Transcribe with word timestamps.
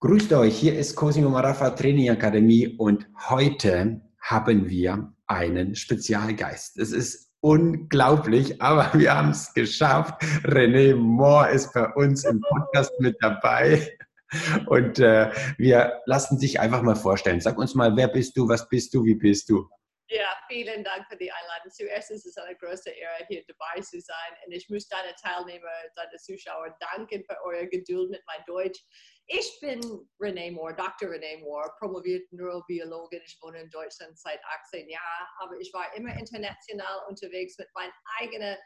Grüßt 0.00 0.32
euch, 0.32 0.56
hier 0.56 0.78
ist 0.78 0.94
Cosimo 0.94 1.28
Marafa 1.28 1.70
Training 1.70 2.10
Akademie 2.10 2.68
und 2.68 3.08
heute 3.28 4.00
haben 4.20 4.70
wir 4.70 5.12
einen 5.26 5.74
Spezialgeist. 5.74 6.78
Es 6.78 6.92
ist 6.92 7.32
unglaublich, 7.40 8.62
aber 8.62 8.92
wir 8.96 9.12
haben 9.12 9.30
es 9.30 9.52
geschafft. 9.54 10.22
René 10.44 10.94
Moore 10.94 11.50
ist 11.50 11.72
bei 11.72 11.92
uns 11.94 12.22
im 12.22 12.40
Podcast 12.40 12.92
mit 13.00 13.16
dabei. 13.20 13.98
Und 14.66 15.00
äh, 15.00 15.32
wir 15.56 16.00
lassen 16.06 16.38
dich 16.38 16.60
einfach 16.60 16.82
mal 16.82 16.94
vorstellen. 16.94 17.40
Sag 17.40 17.58
uns 17.58 17.74
mal, 17.74 17.96
wer 17.96 18.06
bist 18.06 18.36
du, 18.36 18.48
was 18.48 18.68
bist 18.68 18.94
du, 18.94 19.04
wie 19.04 19.16
bist 19.16 19.50
du? 19.50 19.68
Ja, 20.10 20.28
vielen 20.48 20.84
Dank 20.84 21.06
für 21.10 21.16
die 21.16 21.30
Einladung. 21.30 21.70
Zuerst 21.70 22.10
ist 22.12 22.24
es 22.24 22.36
eine 22.38 22.56
große 22.56 22.88
Ehre, 22.90 23.26
hier 23.28 23.42
dabei 23.46 23.82
zu 23.82 24.00
sein. 24.00 24.32
Und 24.46 24.52
ich 24.52 24.68
muss 24.70 24.88
deine 24.88 25.12
Teilnehmer, 25.20 25.68
deine 25.96 26.16
Zuschauer 26.18 26.74
danken 26.78 27.24
für 27.24 27.36
eure 27.44 27.66
Geduld 27.66 28.10
mit 28.10 28.22
meinem 28.26 28.44
Deutsch. 28.46 28.80
Ich 29.30 29.60
bin 29.60 29.80
Renee 30.18 30.50
Moore, 30.50 30.74
Dr. 30.74 31.10
Renee 31.10 31.36
Moore, 31.42 31.70
promovierte 31.78 32.34
Neurobiologin. 32.34 33.20
Ich 33.26 33.38
wohne 33.42 33.60
in 33.60 33.68
Deutschland 33.68 34.18
seit 34.18 34.40
18 34.64 34.88
Jahren, 34.88 35.26
aber 35.40 35.60
ich 35.60 35.70
war 35.74 35.94
immer 35.94 36.18
international 36.18 37.02
unterwegs 37.08 37.58
mit 37.58 37.68
meinen 37.74 37.92
eigenen 38.18 38.56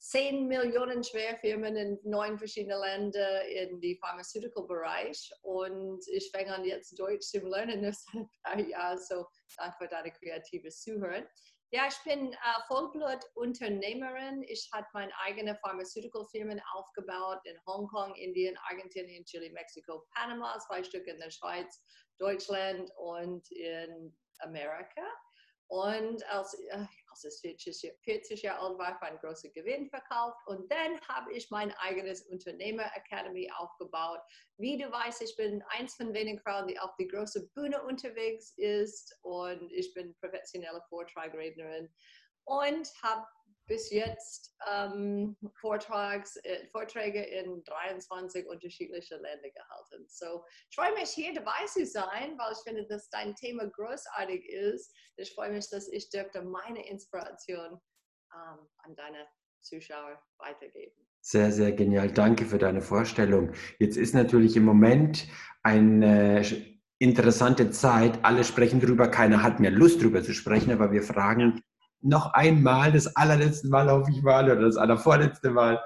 10 0.00 0.48
Millionen 0.48 1.04
Schwerfirmen 1.04 1.76
in 1.76 1.98
neun 2.02 2.36
verschiedenen 2.36 2.80
Ländern 2.80 3.46
in 3.46 3.80
die 3.80 3.96
Pharmaceutical-Bereich. 4.00 5.30
Und 5.42 6.02
ich 6.08 6.28
fange 6.32 6.52
an 6.52 6.64
jetzt 6.64 6.98
Deutsch 6.98 7.28
zu 7.28 7.38
lernen, 7.38 7.84
das 7.84 8.04
seit 8.04 8.22
ein 8.22 8.28
paar 8.42 8.60
Jahren. 8.60 8.98
So 8.98 9.24
danke 9.56 9.76
für 9.78 9.88
deine 9.88 10.10
kreatives 10.10 10.80
Zuhören. 10.80 11.28
Ja, 11.70 11.86
ich 11.86 11.98
bin 12.02 12.32
äh, 12.32 12.36
Vollblut-Unternehmerin. 12.66 14.42
Ich 14.44 14.70
habe 14.72 14.86
meine 14.94 15.12
eigene 15.18 15.54
Pharmaceutical-Firmen 15.56 16.62
aufgebaut 16.72 17.40
in 17.44 17.58
Hongkong, 17.66 18.14
Indien, 18.14 18.56
Argentinien, 18.70 19.22
Chile, 19.26 19.50
Mexiko, 19.50 20.02
Panama, 20.14 20.58
zwei 20.60 20.82
Stück 20.82 21.06
in 21.06 21.18
der 21.18 21.30
Schweiz, 21.30 21.84
Deutschland 22.18 22.90
und 22.96 23.46
in 23.50 24.16
Amerika. 24.38 25.02
Und 25.66 26.24
als, 26.30 26.54
äh, 26.70 26.86
als 27.24 27.42
ich 27.42 27.62
40, 27.62 27.92
40 28.02 28.42
Jahre 28.42 28.60
alt 28.60 28.78
war, 28.78 29.00
war 29.00 29.08
ein 29.08 29.18
großer 29.18 29.48
Gewinn 29.50 29.88
verkauft. 29.88 30.38
Und 30.46 30.70
dann 30.70 31.00
habe 31.08 31.32
ich 31.32 31.50
mein 31.50 31.72
eigenes 31.78 32.22
Unternehmer 32.22 32.84
Academy 32.94 33.50
aufgebaut. 33.56 34.20
Wie 34.56 34.76
du 34.78 34.90
weißt, 34.90 35.22
ich 35.22 35.36
bin 35.36 35.62
eins 35.70 35.94
von 35.94 36.12
wenigen 36.14 36.40
Frauen, 36.40 36.66
die 36.68 36.78
auf 36.78 36.94
die 36.96 37.08
große 37.08 37.48
Bühne 37.54 37.82
unterwegs 37.82 38.52
ist. 38.56 39.18
Und 39.22 39.72
ich 39.72 39.92
bin 39.94 40.14
professionelle 40.20 40.82
Vortragrednerin 40.88 41.88
und 42.44 42.90
habe 43.02 43.26
bis 43.68 43.90
jetzt 43.90 44.56
ähm, 44.66 45.36
Vortrags, 45.60 46.36
äh, 46.42 46.66
Vorträge 46.68 47.22
in 47.22 47.62
23 47.64 48.46
unterschiedliche 48.46 49.16
Länder 49.16 49.50
gehalten. 49.50 50.06
So, 50.08 50.42
ich 50.70 50.76
freue 50.76 50.94
mich 50.94 51.10
hier 51.10 51.34
dabei 51.34 51.64
zu 51.66 51.86
sein, 51.86 52.36
weil 52.38 52.52
ich 52.52 52.58
finde, 52.66 52.86
dass 52.86 53.08
dein 53.10 53.34
Thema 53.36 53.66
großartig 53.68 54.44
ist. 54.48 54.92
Ich 55.16 55.32
freue 55.34 55.52
mich, 55.52 55.68
dass 55.70 55.88
ich 55.88 56.10
dürfte 56.10 56.42
meine 56.42 56.88
Inspiration 56.88 57.78
ähm, 58.34 58.68
an 58.78 58.96
deine 58.96 59.26
Zuschauer 59.60 60.20
weitergeben. 60.38 60.96
Sehr, 61.20 61.52
sehr 61.52 61.72
genial. 61.72 62.10
Danke 62.10 62.46
für 62.46 62.58
deine 62.58 62.80
Vorstellung. 62.80 63.52
Jetzt 63.78 63.96
ist 63.96 64.14
natürlich 64.14 64.56
im 64.56 64.64
Moment 64.64 65.26
eine 65.62 66.42
interessante 66.98 67.70
Zeit. 67.70 68.24
Alle 68.24 68.44
sprechen 68.44 68.80
drüber, 68.80 69.08
keiner 69.08 69.42
hat 69.42 69.60
mehr 69.60 69.70
Lust 69.70 70.02
drüber 70.02 70.22
zu 70.22 70.32
sprechen, 70.32 70.72
aber 70.72 70.90
wir 70.90 71.02
fragen, 71.02 71.62
noch 72.00 72.32
einmal, 72.32 72.92
das 72.92 73.16
allerletzte 73.16 73.68
Mal 73.68 73.90
hoffe 73.90 74.10
ich 74.10 74.22
mal, 74.22 74.44
oder 74.44 74.62
das 74.62 74.76
allervorletzte 74.76 75.50
Mal, 75.50 75.82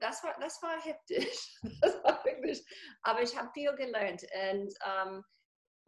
das 0.00 0.22
war, 0.22 0.36
das 0.40 0.60
war 0.62 0.80
heftig. 0.82 1.58
Das 1.80 2.02
war 2.04 2.24
wirklich, 2.24 2.62
aber 3.02 3.22
ich 3.22 3.36
habe 3.36 3.50
viel 3.54 3.74
gelernt. 3.74 4.22
Und 4.22 4.74
ähm, 4.84 5.24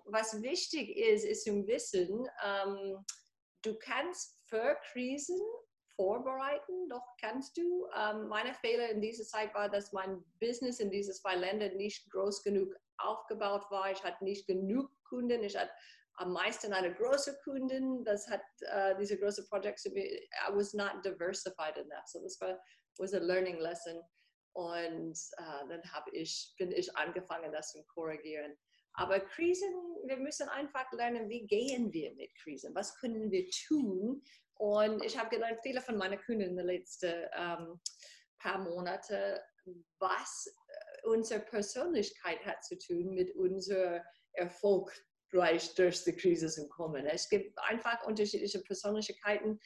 was 0.06 0.42
wichtig 0.42 0.96
ist, 0.96 1.24
ist 1.24 1.44
zu 1.44 1.66
wissen, 1.66 2.26
ähm, 2.44 3.04
du 3.62 3.78
kannst 3.78 4.38
für 4.48 4.76
Krisen 4.92 5.40
vorbereiten, 5.96 6.88
doch 6.88 7.06
kannst 7.20 7.56
du. 7.56 7.86
Ähm, 7.96 8.28
meine 8.28 8.54
Fehler 8.54 8.90
in 8.90 9.00
dieser 9.00 9.24
Zeit 9.24 9.54
war, 9.54 9.68
dass 9.68 9.92
mein 9.92 10.22
Business 10.40 10.80
in 10.80 10.90
diesen 10.90 11.14
zwei 11.14 11.36
Ländern 11.36 11.76
nicht 11.76 12.10
groß 12.10 12.42
genug 12.42 12.74
aufgebaut 12.98 13.64
war. 13.70 13.90
Ich 13.90 14.02
hatte 14.02 14.24
nicht 14.24 14.46
genug 14.46 14.90
Kunden. 15.08 15.42
Ich 15.42 15.56
hatte 15.56 15.72
am 16.16 16.32
meisten 16.32 16.72
eine 16.72 16.94
große 16.94 17.38
Kundin. 17.44 18.04
Das 18.04 18.28
hat 18.28 18.42
uh, 18.62 18.98
diese 18.98 19.18
große 19.18 19.46
Projects. 19.48 19.86
I 19.86 20.28
was 20.50 20.72
not 20.74 21.04
diversified 21.04 21.76
enough. 21.76 22.06
So 22.06 22.22
das 22.22 22.40
war 22.40 22.58
was 22.98 23.14
a 23.14 23.18
learning 23.18 23.58
lesson. 23.58 24.00
Und 24.54 25.16
uh, 25.40 25.68
dann 25.68 25.82
habe 25.92 26.10
ich 26.12 26.54
bin 26.58 26.72
ich 26.72 26.94
angefangen, 26.96 27.52
das 27.52 27.72
zu 27.72 27.82
korrigieren. 27.84 28.56
Aber 28.94 29.20
Krisen, 29.20 29.72
wir 30.06 30.18
müssen 30.18 30.48
einfach 30.48 30.90
lernen, 30.92 31.28
wie 31.28 31.46
gehen 31.46 31.92
wir 31.92 32.14
mit 32.14 32.34
Krisen? 32.36 32.74
Was 32.74 32.94
können 32.96 33.30
wir 33.30 33.48
tun? 33.66 34.22
Und 34.54 35.04
ich 35.04 35.18
habe 35.18 35.30
gelernt, 35.30 35.60
viele 35.62 35.80
von 35.80 35.96
meinen 35.96 36.20
Kunden 36.20 36.42
in 36.42 36.56
den 36.56 36.66
letzten 36.66 37.12
ähm, 37.36 37.80
paar 38.38 38.58
Monaten, 38.58 39.38
was 39.98 40.46
äh, 40.46 41.08
unsere 41.08 41.40
Persönlichkeit 41.40 42.44
hat 42.44 42.62
zu 42.64 42.78
tun 42.78 43.14
mit 43.14 43.34
unserem 43.34 44.02
Erfolg 44.32 44.92
durch 45.30 46.04
die 46.04 46.14
Krise 46.14 46.48
zu 46.48 46.68
kommen. 46.68 47.06
Es 47.06 47.28
gibt 47.28 47.58
einfach 47.60 48.06
unterschiedliche 48.06 48.60
Persönlichkeiten. 48.60 49.58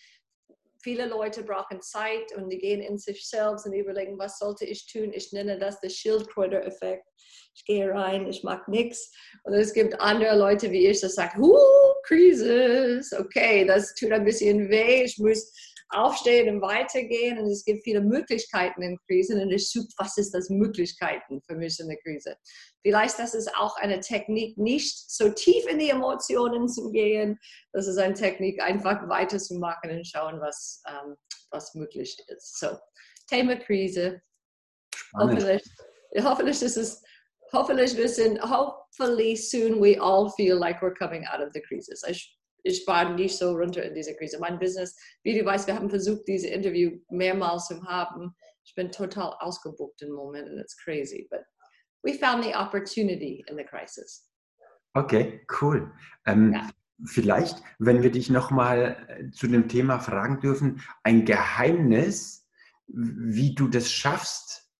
Viele 0.87 1.07
Leute 1.07 1.43
brauchen 1.43 1.83
Zeit 1.83 2.33
und 2.37 2.49
die 2.49 2.59
gehen 2.59 2.81
in 2.81 2.97
sich 2.97 3.29
selbst 3.29 3.67
und 3.67 3.73
überlegen, 3.73 4.17
was 4.21 4.39
sollte 4.39 4.65
ich 4.65 4.87
tun? 4.87 5.13
Ich 5.13 5.33
nenne 5.33 5.59
das 5.59 5.81
den 5.81 5.91
Schildkröter-Effekt. 5.91 7.05
Ich 7.57 7.65
gehe 7.65 7.91
rein, 7.91 8.29
ich 8.29 8.45
mag 8.45 8.69
nichts. 8.69 9.11
Und 9.43 9.55
es 9.55 9.73
gibt 9.73 10.01
andere 10.01 10.39
Leute 10.39 10.71
wie 10.71 10.87
ich, 10.87 11.01
das 11.01 11.17
sagen, 11.17 11.43
huh, 11.43 11.59
Krisis, 12.05 13.13
okay, 13.15 13.65
das 13.65 13.95
tut 13.97 14.13
ein 14.13 14.25
bisschen 14.25 14.69
weh, 14.71 15.03
ich 15.03 15.19
muss 15.19 15.53
aufstehen 15.91 16.55
und 16.55 16.63
weitergehen. 16.63 17.39
Und 17.39 17.47
es 17.51 17.65
gibt 17.65 17.85
viele 17.85 18.01
Möglichkeiten 18.01 18.83
in 18.83 18.99
Krisen. 19.07 19.41
Und 19.41 19.51
ich 19.51 19.71
suche, 19.71 19.89
was 19.99 20.17
ist 20.17 20.33
das 20.33 20.51
Möglichkeiten 20.51 21.41
für 21.43 21.55
mich 21.55 21.79
in 21.81 21.89
der 21.89 21.99
Krise? 21.99 22.37
Vielleicht 22.83 23.19
das 23.19 23.35
ist 23.35 23.55
auch 23.57 23.77
eine 23.77 24.01
Technik, 24.01 24.57
nicht 24.59 25.11
so 25.11 25.31
tief 25.31 25.67
in 25.67 25.79
die 25.79 25.91
Emotionen 25.91 26.69
zu 26.69 26.91
gehen. 26.91 27.39
Das 27.73 27.87
ist 27.87 27.99
eine 27.99 28.15
Technik, 28.15 28.61
einfach 28.63 29.09
weiterzumachen 29.09 29.91
und 29.91 30.07
schauen, 30.07 30.41
was, 30.41 30.83
ähm, 30.89 31.17
was 31.51 31.75
möglich 31.75 32.17
ist. 32.29 32.59
So, 32.59 32.69
Thema 33.29 33.57
Krise. 33.57 34.21
Hoffentlich, 35.15 35.63
hoffentlich 36.23 36.63
ist 36.63 36.77
es 36.77 37.03
hoffentlich 37.53 37.97
wir 37.97 38.09
sind, 38.09 38.41
hopefully 38.41 39.37
soon 39.37 39.81
we 39.81 39.99
all 40.01 40.31
feel 40.31 40.57
like 40.57 40.81
we're 40.83 40.95
coming 40.95 41.25
out 41.27 41.41
of 41.41 41.53
the 41.53 41.61
crisis. 41.61 42.03
Ich 42.09 42.37
ich 42.67 42.87
war 42.87 43.15
nicht 43.15 43.37
so 43.37 43.53
runter 43.53 43.83
in 43.83 43.95
dieser 43.95 44.15
Krise. 44.15 44.39
Mein 44.41 44.59
Business, 44.59 44.97
wie 45.23 45.39
du 45.39 45.45
weißt, 45.45 45.67
wir 45.67 45.77
haben 45.77 45.89
versucht, 45.89 46.27
diese 46.27 46.49
Interview 46.49 46.99
mehrmals 47.11 47.67
zu 47.67 47.83
haben. 47.85 48.35
Ich 48.65 48.75
bin 48.75 48.91
total 48.91 49.35
ausgebucht 49.39 50.03
im 50.03 50.13
Moment 50.13 50.49
and 50.49 50.61
it's 50.61 50.77
crazy. 50.77 51.29
But 51.31 51.43
we 52.03 52.15
found 52.15 52.45
the 52.45 52.55
opportunity 52.55 53.45
in 53.49 53.57
the 53.57 53.65
crisis. 53.65 54.29
Okay, 54.95 55.47
cool. 55.61 55.93
Ähm, 56.27 56.53
ja. 56.53 56.69
Vielleicht, 57.05 57.63
wenn 57.79 58.03
wir 58.03 58.11
dich 58.11 58.31
nochmal 58.31 58.97
äh, 59.09 59.31
zu 59.31 59.47
dem 59.47 59.69
Thema 59.69 60.01
fragen 60.01 60.41
dürfen, 60.41 60.83
ein 61.03 61.25
Geheimnis, 61.25 62.49
wie 62.87 63.55
du 63.55 63.69
das 63.69 63.93
schaffst, 63.93 64.71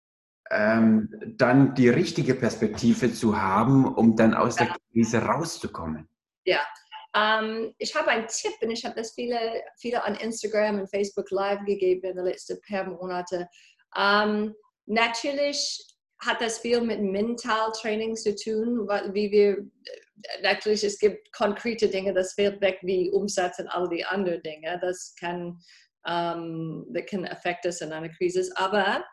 ähm, 0.51 1.11
dann 1.37 1.75
die 1.75 1.89
richtige 1.89 2.35
Perspektive 2.35 3.13
zu 3.13 3.41
haben, 3.41 3.85
um 3.85 4.17
dann 4.17 4.33
aus 4.35 4.59
ja. 4.59 4.67
der 4.67 4.77
Krise 4.93 5.19
rauszukommen. 5.19 6.09
Ja, 6.45 6.61
um, 7.17 7.75
ich 7.79 7.95
habe 7.95 8.09
einen 8.09 8.27
Tipp 8.29 8.53
und 8.61 8.71
ich 8.71 8.85
habe 8.85 8.95
das 8.95 9.15
viele, 9.15 9.63
viele 9.79 10.05
an 10.05 10.17
Instagram 10.17 10.81
und 10.81 10.91
Facebook 10.91 11.31
Live 11.31 11.65
gegeben 11.65 12.05
in 12.11 12.17
den 12.17 12.27
letzten 12.27 12.61
paar 12.61 12.85
Monaten. 12.85 13.47
Um, 13.97 14.55
natürlich 14.85 15.83
hat 16.19 16.43
das 16.43 16.59
viel 16.59 16.81
mit 16.83 17.01
Mentaltraining 17.01 18.17
zu 18.17 18.35
tun, 18.35 18.87
wie 19.13 19.31
wir 19.31 19.67
natürlich 20.43 20.85
es 20.85 20.99
gibt 20.99 21.33
konkrete 21.33 21.89
Dinge, 21.89 22.13
das 22.13 22.35
fällt 22.35 22.61
weg 22.61 22.79
wie 22.83 23.11
Umsatz 23.11 23.59
und 23.59 23.69
all 23.69 23.89
die 23.89 24.05
anderen 24.05 24.43
Dinge. 24.43 24.79
Das 24.83 25.15
kann, 25.19 25.59
um, 26.07 26.87
das 26.91 27.07
kann 27.07 27.25
Effekte 27.25 27.75
in 27.81 27.93
einer 27.93 28.11
Krise. 28.11 28.51
Aber 28.57 29.05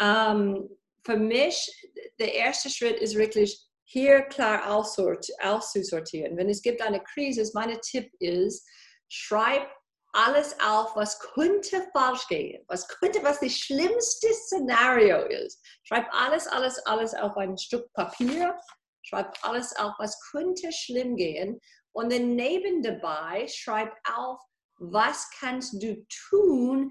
um, 0.00 0.68
für 1.04 1.16
mich 1.16 1.90
der 2.20 2.34
erste 2.34 2.70
Schritt 2.70 3.00
ist 3.00 3.16
wirklich 3.16 3.67
hier 3.90 4.20
klar 4.22 4.70
auszusortieren. 4.70 6.36
Wenn 6.36 6.50
es 6.50 6.60
gibt 6.60 6.82
eine 6.82 7.02
Krise, 7.02 7.50
mein 7.54 7.80
Tipp 7.80 8.12
ist, 8.20 8.68
schreib 9.08 9.66
alles 10.12 10.54
auf, 10.60 10.94
was 10.94 11.18
könnte 11.18 11.86
falsch 11.92 12.26
gehen, 12.28 12.62
was 12.68 12.86
könnte, 12.86 13.22
was 13.22 13.40
das 13.40 13.52
schlimmste 13.52 14.28
Szenario 14.32 15.24
ist. 15.24 15.64
Schreib 15.84 16.06
alles, 16.10 16.46
alles, 16.46 16.78
alles 16.86 17.14
auf 17.14 17.36
ein 17.38 17.56
Stück 17.56 17.90
Papier, 17.94 18.54
schreib 19.02 19.34
alles 19.42 19.74
auf, 19.76 19.94
was 19.98 20.20
könnte 20.32 20.70
schlimm 20.70 21.16
gehen 21.16 21.58
und 21.92 22.12
dann 22.12 22.36
neben 22.36 22.82
dabei 22.82 23.46
schreib 23.48 23.94
auf, 24.14 24.38
was 24.80 25.30
kannst 25.38 25.82
du 25.82 26.06
tun, 26.28 26.90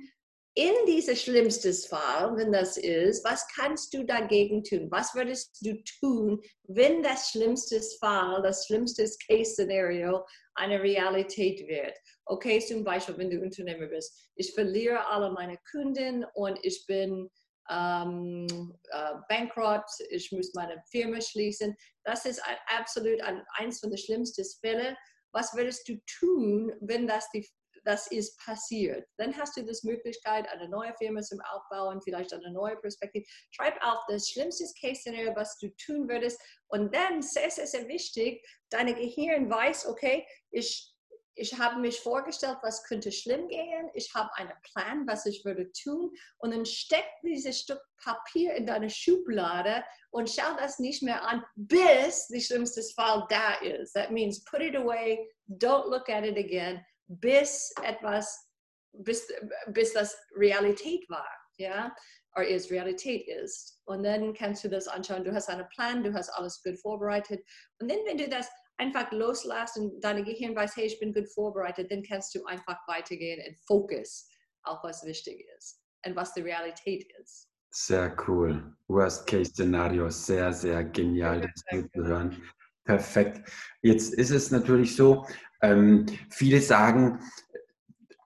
in 0.57 0.73
diesem 0.87 1.15
schlimmsten 1.15 1.71
Fall, 1.71 2.35
wenn 2.35 2.51
das 2.51 2.77
ist, 2.77 3.23
was 3.23 3.45
kannst 3.55 3.93
du 3.93 4.03
dagegen 4.03 4.63
tun? 4.63 4.89
Was 4.89 5.13
würdest 5.13 5.55
du 5.61 5.75
tun, 5.99 6.41
wenn 6.63 7.03
das 7.03 7.29
schlimmste 7.29 7.79
Fall, 7.99 8.41
das 8.41 8.65
schlimmste 8.65 9.07
Case-Szenario 9.27 10.25
eine 10.55 10.81
Realität 10.81 11.67
wird? 11.67 11.93
Okay, 12.25 12.59
zum 12.59 12.83
Beispiel, 12.83 13.15
wenn 13.19 13.29
du 13.29 13.39
Unternehmer 13.39 13.85
bist, 13.85 14.31
ich 14.35 14.51
verliere 14.55 15.05
alle 15.05 15.31
meine 15.31 15.59
Kunden 15.69 16.25
und 16.33 16.57
ich 16.63 16.83
bin 16.87 17.29
ähm, 17.69 18.47
äh, 18.89 19.13
bankrott, 19.29 19.85
ich 20.09 20.31
muss 20.31 20.55
meine 20.55 20.81
Firma 20.89 21.21
schließen. 21.21 21.77
Das 22.03 22.25
ist 22.25 22.43
ein, 22.43 22.57
absolut 22.79 23.21
ein, 23.21 23.43
eins 23.57 23.79
von 23.79 23.91
den 23.91 23.99
schlimmsten 23.99 24.43
Fällen. 24.59 24.97
Was 25.33 25.55
würdest 25.55 25.87
du 25.87 25.99
tun, 26.19 26.73
wenn 26.81 27.05
das 27.05 27.29
die 27.29 27.47
das 27.83 28.07
ist 28.07 28.37
passiert. 28.39 29.07
Dann 29.17 29.35
hast 29.37 29.57
du 29.57 29.63
die 29.63 29.87
Möglichkeit, 29.87 30.47
eine 30.49 30.69
neue 30.69 30.93
Firma 30.95 31.21
zum 31.21 31.39
Aufbauen, 31.41 32.01
vielleicht 32.01 32.33
eine 32.33 32.51
neue 32.51 32.77
Perspektive. 32.77 33.25
Schreib 33.51 33.77
auf 33.83 33.99
das 34.07 34.29
schlimmste 34.29 34.65
Case-Szenario, 34.79 35.35
was 35.35 35.57
du 35.59 35.69
tun 35.77 36.07
würdest. 36.09 36.39
Und 36.67 36.93
dann, 36.93 37.21
sehr, 37.21 37.49
sehr, 37.49 37.67
sehr 37.67 37.87
wichtig, 37.87 38.45
dein 38.69 38.87
Gehirn 38.87 39.49
weiß, 39.49 39.87
okay, 39.87 40.25
ich, 40.51 40.93
ich 41.35 41.57
habe 41.57 41.79
mich 41.79 41.99
vorgestellt, 41.99 42.57
was 42.63 42.83
könnte 42.83 43.11
schlimm 43.11 43.47
gehen. 43.47 43.89
Ich 43.93 44.13
habe 44.15 44.29
einen 44.35 44.53
Plan, 44.71 45.05
was 45.07 45.25
ich 45.25 45.45
würde 45.45 45.71
tun. 45.71 46.11
Und 46.39 46.51
dann 46.51 46.65
steck 46.65 47.05
dieses 47.23 47.59
Stück 47.59 47.81
Papier 48.03 48.55
in 48.55 48.65
deine 48.65 48.89
Schublade 48.89 49.83
und 50.09 50.29
schau 50.29 50.55
das 50.57 50.79
nicht 50.79 51.03
mehr 51.03 51.23
an, 51.27 51.43
bis 51.55 52.27
der 52.27 52.39
schlimmste 52.39 52.81
Fall 52.95 53.25
da 53.29 53.55
ist. 53.61 53.93
That 53.93 54.11
means 54.11 54.43
put 54.45 54.61
it 54.61 54.75
away, 54.75 55.29
don't 55.47 55.89
look 55.89 56.09
at 56.09 56.25
it 56.25 56.37
again 56.37 56.83
bis 57.07 57.73
etwas, 57.83 58.49
bis, 58.93 59.27
bis 59.67 59.93
das 59.93 60.17
Realität 60.35 61.09
war, 61.09 61.27
ja, 61.57 61.95
oder 62.35 62.47
ist 62.47 62.71
Realität 62.71 63.27
ist. 63.27 63.81
Und 63.85 64.03
dann 64.03 64.33
kannst 64.33 64.63
du 64.63 64.69
das 64.69 64.87
anschauen, 64.87 65.23
du 65.23 65.33
hast 65.33 65.49
einen 65.49 65.67
Plan, 65.69 66.03
du 66.03 66.13
hast 66.13 66.29
alles 66.29 66.61
gut 66.63 66.79
vorbereitet. 66.79 67.43
Und 67.79 67.89
dann, 67.89 67.99
wenn 68.05 68.17
du 68.17 68.29
das 68.29 68.49
einfach 68.77 69.11
loslässt 69.11 69.77
und 69.77 69.99
dein 70.01 70.23
Gehirn 70.23 70.55
weiß, 70.55 70.75
hey, 70.75 70.85
ich 70.85 70.99
bin 70.99 71.13
gut 71.13 71.29
vorbereitet, 71.33 71.91
dann 71.91 72.03
kannst 72.03 72.35
du 72.35 72.45
einfach 72.45 72.77
weitergehen 72.87 73.41
und 73.47 73.59
Fokus 73.65 74.29
auf 74.63 74.79
was 74.83 75.03
wichtig 75.03 75.45
ist 75.57 75.81
und 76.05 76.15
was 76.15 76.33
die 76.33 76.41
Realität 76.41 77.07
ist. 77.21 77.49
Sehr 77.71 78.15
cool. 78.27 78.75
Worst-Case-Szenario, 78.87 80.09
sehr, 80.09 80.53
sehr 80.53 80.83
genial, 80.83 81.41
das 81.41 81.89
zu 81.91 82.03
hören. 82.03 82.41
Perfekt. 82.85 83.49
Jetzt 83.81 84.13
ist 84.13 84.31
es 84.31 84.51
natürlich 84.51 84.95
so, 84.95 85.25
ähm, 85.61 86.05
viele 86.29 86.61
sagen, 86.61 87.19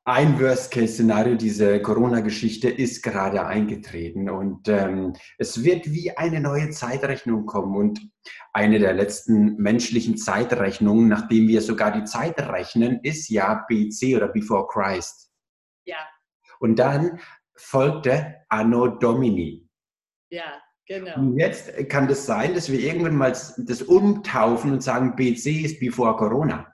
ein 0.03 0.39
Worst-Case-Szenario, 0.39 1.35
diese 1.35 1.79
Corona-Geschichte 1.79 2.69
ist 2.69 3.03
gerade 3.03 3.45
eingetreten 3.45 4.31
und 4.31 4.67
ähm, 4.67 5.13
es 5.37 5.63
wird 5.63 5.91
wie 5.91 6.17
eine 6.17 6.39
neue 6.41 6.71
Zeitrechnung 6.71 7.45
kommen 7.45 7.75
und 7.75 8.01
eine 8.51 8.79
der 8.79 8.93
letzten 8.93 9.57
menschlichen 9.57 10.17
Zeitrechnungen, 10.17 11.07
nachdem 11.07 11.47
wir 11.47 11.61
sogar 11.61 11.91
die 11.91 12.03
Zeit 12.05 12.39
rechnen, 12.39 12.99
ist 13.03 13.29
ja 13.29 13.63
BC 13.67 14.15
oder 14.15 14.27
Before 14.27 14.67
Christ. 14.67 15.31
Ja. 15.85 15.99
Und 16.59 16.79
dann 16.79 17.19
folgte 17.55 18.37
Anno 18.49 18.87
Domini. 18.87 19.69
Ja, 20.31 20.59
genau. 20.87 21.15
Und 21.15 21.37
jetzt 21.37 21.89
kann 21.89 22.07
das 22.07 22.25
sein, 22.25 22.55
dass 22.55 22.71
wir 22.71 22.79
irgendwann 22.79 23.15
mal 23.15 23.31
das 23.31 23.81
umtaufen 23.83 24.71
und 24.71 24.81
sagen, 24.81 25.15
BC 25.15 25.63
ist 25.63 25.79
Before 25.79 26.15
Corona 26.15 26.70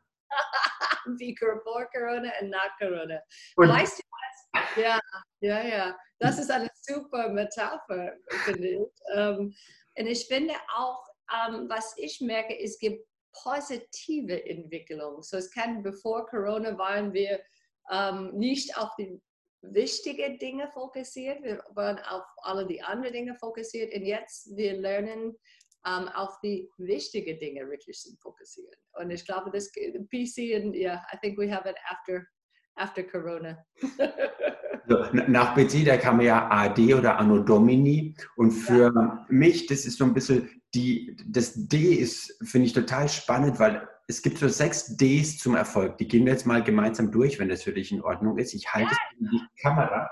wie 1.20 1.36
vor 1.38 1.86
Corona 1.94 2.32
und 2.42 2.50
nach 2.50 2.78
Corona. 2.80 3.20
Und 3.56 3.70
weißt 3.70 4.00
du 4.00 4.04
was? 4.04 4.76
Ja, 4.76 5.00
ja, 5.42 5.62
ja. 5.62 5.98
Das 6.20 6.40
ist 6.40 6.50
eine 6.50 6.70
super 6.82 7.30
Metapher, 7.30 8.14
finde 8.46 8.68
ich. 8.68 8.80
Ähm, 9.14 9.54
und 9.98 10.08
ich 10.08 10.26
finde 10.28 10.54
auch, 10.76 11.04
ähm, 11.32 11.68
was 11.70 11.94
ich 11.98 12.22
merke, 12.22 12.58
es 12.60 12.78
gibt 12.80 13.06
positive 13.44 14.46
Entwicklung. 14.46 15.22
So 15.22 15.38
es 15.38 15.52
kann, 15.52 15.84
bevor 15.84 16.26
Corona 16.28 16.78
waren 16.78 17.14
wir 17.14 17.42
ähm, 17.92 18.32
nicht 18.34 18.78
auf 18.78 18.96
die 18.98 19.22
wichtigen 19.62 20.38
Dinge 20.38 20.70
fokussiert, 20.72 21.44
wir 21.44 21.64
waren 21.70 22.00
auf 22.00 22.24
alle 22.38 22.66
die 22.68 22.82
anderen 22.82 23.14
Dinge 23.14 23.36
fokussiert 23.36 23.94
und 23.94 24.04
jetzt 24.04 24.56
wir 24.56 24.74
lernen 24.74 25.36
um, 25.86 26.08
auf 26.10 26.40
die 26.42 26.70
wichtigen 26.78 27.40
Dinge 27.40 27.70
wirklich 27.70 28.00
zu 28.00 28.16
fokussieren. 28.18 28.76
Und 28.94 29.12
ich 29.12 29.26
glaube, 29.26 29.52
das 29.52 29.72
PC 29.72 30.64
und 30.64 30.74
ja, 30.74 30.94
yeah, 30.94 31.08
I 31.14 31.18
think 31.22 31.38
we 31.38 31.54
have 31.54 31.70
it 31.70 31.76
after 31.90 32.26
after 32.78 33.04
Corona. 33.04 33.58
so, 34.88 35.06
nach 35.28 35.56
PC, 35.56 35.86
da 35.86 35.98
kam 35.98 36.22
ja 36.22 36.50
AD 36.50 36.94
oder 36.94 37.18
Anno 37.18 37.40
Domini. 37.40 38.16
Und 38.36 38.52
für 38.52 38.94
ja. 38.94 39.26
mich, 39.30 39.66
das 39.68 39.86
ist 39.86 39.98
so 39.98 40.06
ein 40.06 40.14
bisschen 40.14 40.50
die, 40.74 41.16
das 41.26 41.54
D 41.56 41.94
ist, 41.96 42.38
finde 42.44 42.68
ich 42.68 42.74
total 42.74 43.10
spannend, 43.10 43.60
weil 43.60 43.88
es 44.08 44.22
gibt 44.22 44.38
so 44.38 44.48
sechs 44.48 44.96
Ds 44.96 45.40
zum 45.40 45.56
Erfolg. 45.56 45.98
Die 45.98 46.08
gehen 46.08 46.26
wir 46.26 46.32
jetzt 46.32 46.46
mal 46.46 46.64
gemeinsam 46.64 47.12
durch, 47.12 47.40
wenn 47.40 47.50
das 47.50 47.64
für 47.64 47.74
dich 47.74 47.92
in 47.92 48.02
Ordnung 48.02 48.38
ist. 48.38 48.54
Ich 48.54 48.74
halte 48.74 48.92
ja. 48.92 48.98
es 49.12 49.20
in 49.20 49.30
die 49.30 49.62
Kamera. 49.62 50.10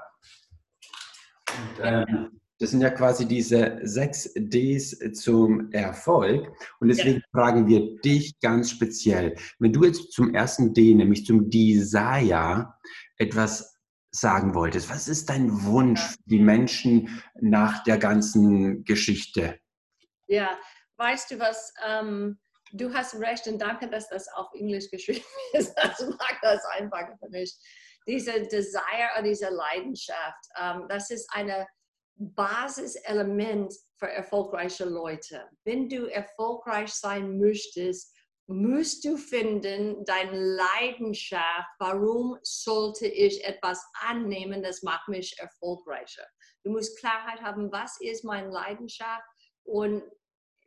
Und, 1.47 1.79
ähm, 1.83 2.41
das 2.59 2.71
sind 2.71 2.81
ja 2.81 2.89
quasi 2.89 3.27
diese 3.27 3.79
sechs 3.83 4.31
Ds 4.35 4.99
zum 5.13 5.71
Erfolg. 5.71 6.51
Und 6.79 6.87
deswegen 6.87 7.17
ja. 7.17 7.25
fragen 7.31 7.67
wir 7.67 7.97
dich 8.01 8.39
ganz 8.39 8.71
speziell, 8.71 9.35
wenn 9.59 9.73
du 9.73 9.83
jetzt 9.83 10.11
zum 10.13 10.33
ersten 10.33 10.73
D, 10.73 10.93
nämlich 10.93 11.25
zum 11.25 11.49
Desire, 11.49 12.73
etwas 13.17 13.75
sagen 14.15 14.55
wolltest? 14.55 14.89
Was 14.89 15.07
ist 15.07 15.29
dein 15.29 15.63
Wunsch 15.65 16.01
für 16.01 16.23
die 16.25 16.39
Menschen 16.39 17.21
nach 17.41 17.83
der 17.83 17.97
ganzen 17.97 18.83
Geschichte? 18.85 19.59
Ja, 20.27 20.57
weißt 20.97 21.31
du 21.31 21.39
was? 21.39 21.73
Ähm, 21.85 22.39
du 22.71 22.93
hast 22.93 23.15
recht 23.19 23.47
und 23.47 23.59
danke, 23.59 23.89
dass 23.89 24.09
das 24.09 24.27
auf 24.29 24.47
Englisch 24.53 24.89
geschrieben 24.89 25.25
ist. 25.53 25.73
Das 25.75 25.99
macht 26.07 26.39
das 26.41 26.63
einfacher 26.77 27.17
für 27.19 27.29
mich. 27.29 27.53
Diese 28.07 28.31
Desire 28.47 29.09
oder 29.17 29.23
diese 29.23 29.49
Leidenschaft, 29.49 30.45
ähm, 30.61 30.85
das 30.87 31.09
ist 31.09 31.27
ein 31.33 31.51
Basiselement 32.17 33.73
für 33.97 34.09
erfolgreiche 34.09 34.85
Leute. 34.85 35.49
Wenn 35.63 35.89
du 35.89 36.05
erfolgreich 36.05 36.93
sein 36.93 37.39
möchtest, 37.39 38.15
musst 38.47 39.03
du 39.03 39.17
finden, 39.17 40.05
deine 40.05 40.39
Leidenschaft, 40.39 41.69
warum 41.79 42.37
sollte 42.43 43.07
ich 43.07 43.43
etwas 43.43 43.83
annehmen, 44.01 44.61
das 44.61 44.83
macht 44.83 45.07
mich 45.07 45.35
erfolgreicher. 45.39 46.25
Du 46.63 46.71
musst 46.71 46.97
Klarheit 46.99 47.41
haben, 47.41 47.71
was 47.71 47.99
ist 48.01 48.23
meine 48.23 48.49
Leidenschaft 48.49 49.25
und 49.63 50.03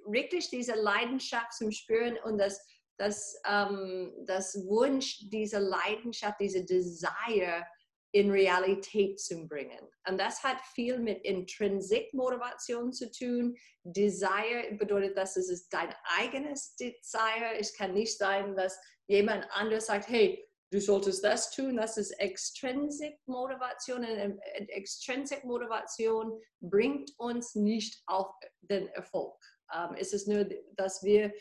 wirklich 0.06 0.50
diese 0.50 0.74
Leidenschaft 0.74 1.52
zum 1.52 1.70
Spüren 1.70 2.18
und 2.24 2.38
das, 2.38 2.60
das, 2.98 3.40
ähm, 3.46 4.12
das 4.26 4.54
Wunsch, 4.66 5.28
diese 5.30 5.58
Leidenschaft, 5.58 6.40
diese 6.40 6.64
Desire 6.64 7.64
in 8.12 8.30
Realität 8.30 9.20
zu 9.20 9.46
bringen. 9.46 9.86
Und 10.08 10.18
das 10.18 10.42
hat 10.42 10.60
viel 10.74 10.98
mit 10.98 11.22
Intrinsic 11.24 12.12
Motivation 12.14 12.92
zu 12.92 13.10
tun. 13.10 13.56
Desire 13.84 14.74
bedeutet, 14.78 15.16
dass 15.16 15.36
es 15.36 15.50
ist 15.50 15.68
dein 15.70 15.94
eigenes 16.18 16.74
Desire. 16.76 17.58
Es 17.58 17.74
kann 17.74 17.92
nicht 17.92 18.16
sein, 18.16 18.56
dass 18.56 18.78
jemand 19.08 19.46
anders 19.50 19.86
sagt, 19.86 20.08
hey, 20.08 20.48
du 20.70 20.80
solltest 20.80 21.22
das 21.24 21.50
tun. 21.50 21.76
Das 21.76 21.96
ist 21.96 22.12
Extrinsic 22.12 23.18
Motivation. 23.26 24.04
Und 24.04 24.68
Extrinsic 24.70 25.44
Motivation 25.44 26.40
bringt 26.60 27.10
uns 27.18 27.54
nicht 27.54 28.02
auf 28.06 28.28
den 28.62 28.88
Erfolg. 28.88 29.36
Ähm, 29.74 29.94
es 29.98 30.12
ist 30.12 30.28
nur, 30.28 30.48
dass 30.76 31.02
wir 31.02 31.32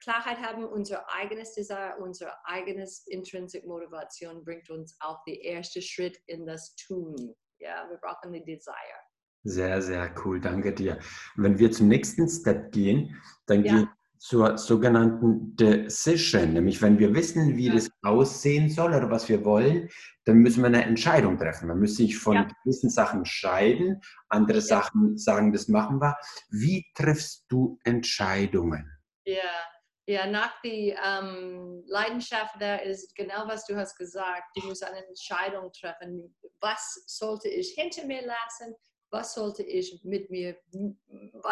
Klarheit 0.00 0.38
haben, 0.38 0.64
unser 0.64 1.04
eigenes 1.12 1.54
Desire, 1.54 1.96
unsere 1.98 2.32
eigenes 2.44 3.06
Intrinsic 3.06 3.66
Motivation 3.66 4.44
bringt 4.44 4.70
uns 4.70 4.96
auf 5.00 5.22
den 5.24 5.40
ersten 5.40 5.82
Schritt 5.82 6.18
in 6.26 6.46
das 6.46 6.74
Tun. 6.76 7.34
Ja, 7.58 7.88
wir 7.88 7.96
brauchen 7.98 8.32
die 8.32 8.44
Desire. 8.44 8.74
Sehr, 9.44 9.80
sehr 9.80 10.12
cool, 10.24 10.40
danke 10.40 10.74
dir. 10.74 10.98
Wenn 11.36 11.58
wir 11.58 11.70
zum 11.70 11.88
nächsten 11.88 12.28
Step 12.28 12.72
gehen, 12.72 13.20
dann 13.46 13.64
ja. 13.64 13.78
geht 13.78 13.88
zur 14.18 14.58
sogenannten 14.58 15.54
Decision, 15.56 16.54
nämlich 16.54 16.82
wenn 16.82 16.98
wir 16.98 17.14
wissen, 17.14 17.56
wie 17.56 17.68
ja. 17.68 17.74
das 17.74 17.90
aussehen 18.02 18.70
soll 18.70 18.92
oder 18.94 19.10
was 19.10 19.28
wir 19.28 19.44
wollen, 19.44 19.88
dann 20.24 20.38
müssen 20.38 20.62
wir 20.62 20.66
eine 20.66 20.84
Entscheidung 20.84 21.38
treffen. 21.38 21.68
Man 21.68 21.78
muss 21.78 21.96
sich 21.96 22.18
von 22.18 22.34
ja. 22.34 22.48
gewissen 22.64 22.90
Sachen 22.90 23.24
scheiden, 23.24 24.00
andere. 24.28 24.60
Sachen 24.60 25.16
sagen, 25.16 25.52
das 25.52 25.68
machen 25.68 26.00
wir. 26.00 26.16
Wie 26.50 26.84
triffst 26.94 27.44
du 27.48 27.78
Entscheidungen? 27.84 28.90
Ja, 29.24 29.42
ja, 30.06 30.26
nach 30.26 30.60
der 30.62 30.96
ähm, 31.04 31.82
Leidenschaft, 31.86 32.54
da 32.60 32.76
ist 32.76 33.14
genau, 33.16 33.46
was 33.48 33.66
du 33.66 33.76
hast 33.76 33.96
gesagt. 33.96 34.44
Du 34.54 34.66
musst 34.66 34.84
eine 34.84 35.04
Entscheidung 35.04 35.72
treffen. 35.72 36.34
Was 36.60 37.02
sollte 37.06 37.48
ich 37.48 37.72
hinter 37.72 38.06
mir 38.06 38.24
lassen? 38.24 38.74
Was 39.10 39.34
sollte 39.34 39.62
ich 39.62 40.00
mit 40.04 40.30
mir, 40.30 40.56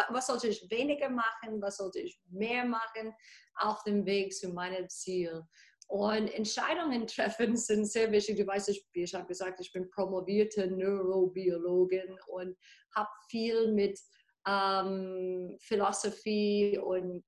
was 0.09 0.27
sollte 0.27 0.47
ich 0.47 0.69
weniger 0.69 1.09
machen? 1.09 1.61
Was 1.61 1.77
sollte 1.77 1.99
ich 1.99 2.19
mehr 2.29 2.65
machen 2.65 3.13
auf 3.55 3.83
dem 3.83 4.05
Weg 4.05 4.33
zu 4.33 4.49
meinem 4.49 4.87
Ziel? 4.89 5.43
Und 5.87 6.29
Entscheidungen 6.33 7.07
treffen 7.07 7.55
sind 7.57 7.85
sehr 7.85 8.11
wichtig. 8.11 8.37
Du 8.37 8.47
weißt, 8.47 8.69
ich, 8.69 8.87
ich 8.93 9.13
habe 9.13 9.27
gesagt, 9.27 9.59
ich 9.59 9.71
bin 9.71 9.89
promovierte 9.89 10.67
Neurobiologin 10.67 12.17
und 12.27 12.57
habe 12.95 13.09
viel 13.29 13.71
mit 13.71 13.99
ähm, 14.47 15.57
Philosophie 15.59 16.77
und 16.77 17.23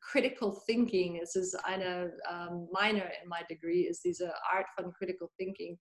critical 0.00 0.52
thinking. 0.66 1.16
Es 1.20 1.36
ist 1.36 1.54
eine 1.64 2.16
um, 2.28 2.68
minor 2.72 3.08
in 3.22 3.28
my 3.28 3.44
degree, 3.48 3.82
ist 3.82 4.04
diese 4.04 4.32
Art 4.44 4.66
von 4.74 4.92
critical 4.92 5.28
thinking. 5.36 5.78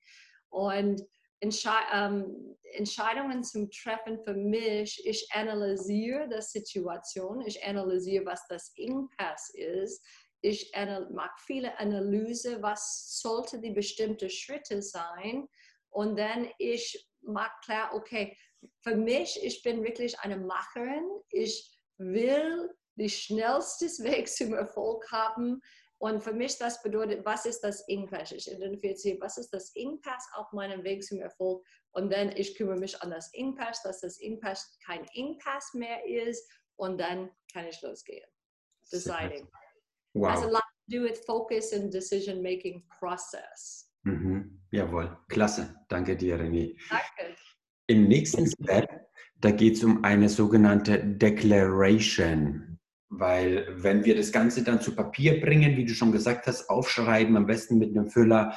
Und 0.50 1.01
Entsche 1.41 1.72
um, 1.93 2.58
Entscheidungen 2.74 3.43
zum 3.43 3.69
Treffen 3.72 4.19
für 4.24 4.34
mich, 4.34 5.01
ich 5.05 5.27
analysiere 5.31 6.27
die 6.27 6.41
Situation, 6.41 7.41
ich 7.46 7.63
analysiere, 7.63 8.25
was 8.25 8.46
das 8.48 8.74
Impasse 8.75 9.58
ist, 9.58 10.05
ich 10.41 10.72
mache 11.12 11.36
viele 11.46 11.77
Analyse, 11.79 12.62
was 12.62 13.19
sollte 13.22 13.60
die 13.60 13.72
bestimmte 13.72 14.29
Schritte 14.29 14.81
sein 14.81 15.48
und 15.89 16.17
dann 16.17 16.50
ich 16.58 17.08
mache 17.22 17.51
klar, 17.63 17.93
okay, 17.93 18.38
für 18.81 18.96
mich, 18.96 19.39
ich 19.43 19.63
bin 19.63 19.84
wirklich 19.84 20.19
eine 20.19 20.38
Macherin, 20.38 21.05
ich 21.29 21.77
will 21.98 22.69
die 22.99 23.09
schnellste 23.09 23.85
Weg 24.03 24.27
zum 24.27 24.53
Erfolg 24.53 25.11
haben. 25.11 25.61
Und 26.01 26.23
für 26.23 26.31
mich 26.31 26.57
das 26.57 26.81
bedeutet, 26.81 27.25
was 27.25 27.45
ist 27.45 27.59
das 27.59 27.81
Engpass? 27.89 28.31
Ich 28.31 28.49
identifiziere, 28.49 29.19
was 29.19 29.37
ist 29.37 29.49
das 29.49 29.75
Engpass 29.75 30.25
auf 30.33 30.49
meinem 30.53 30.83
Weg 30.83 31.03
zum 31.03 31.19
Erfolg? 31.19 31.65
Und 31.91 32.13
dann 32.13 32.31
ich 32.37 32.55
kümmere 32.55 32.77
mich 32.77 33.01
an 33.01 33.11
das 33.11 33.33
Engpass, 33.33 33.83
dass 33.83 33.99
das 33.99 34.17
Engpass 34.21 34.77
kein 34.85 35.05
Engpass 35.13 35.73
mehr 35.73 36.05
ist. 36.05 36.49
Und 36.77 37.01
dann 37.01 37.29
kann 37.51 37.65
ich 37.67 37.81
losgehen. 37.81 38.25
Deciding. 38.91 39.47
Wow. 40.13 40.31
Has 40.31 40.43
a 40.43 40.49
lot 40.49 40.61
to 40.61 40.97
do 40.97 41.03
with 41.03 41.19
focus 41.25 41.73
and 41.73 41.93
decision 41.93 42.41
making 42.41 42.87
process. 42.97 43.91
Mhm. 44.03 44.61
Jawohl, 44.71 45.17
klasse. 45.27 45.75
Danke 45.89 46.15
dir, 46.15 46.39
René. 46.39 46.75
Danke. 46.89 47.35
Im 47.87 48.07
nächsten 48.07 48.47
Step, 48.47 48.87
da 49.41 49.51
geht 49.51 49.75
es 49.75 49.83
um 49.83 50.03
eine 50.03 50.29
sogenannte 50.29 50.99
Declaration. 51.03 52.68
Weil 53.09 53.67
wenn 53.69 54.05
wir 54.05 54.15
das 54.15 54.31
Ganze 54.31 54.63
dann 54.63 54.81
zu 54.81 54.95
Papier 54.95 55.41
bringen, 55.41 55.75
wie 55.75 55.85
du 55.85 55.93
schon 55.93 56.11
gesagt 56.11 56.47
hast, 56.47 56.69
aufschreiben, 56.69 57.35
am 57.35 57.47
besten 57.47 57.77
mit 57.77 57.95
einem 57.95 58.09
Füller, 58.09 58.55